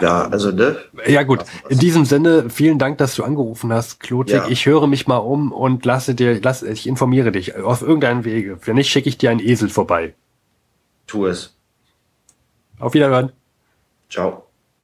[0.00, 0.76] Ja, also, ne?
[1.06, 4.34] Ja gut, in diesem Sinne, vielen Dank, dass du angerufen hast, Klotik.
[4.34, 4.48] Ja.
[4.48, 8.58] Ich höre mich mal um und lasse dir, lass, ich informiere dich auf irgendeinen Wege.
[8.64, 10.14] Wenn nicht, schicke ich dir einen Esel vorbei.
[11.06, 11.56] Tu es.
[12.78, 13.32] Auf Wiederhören.
[14.10, 14.45] Ciao.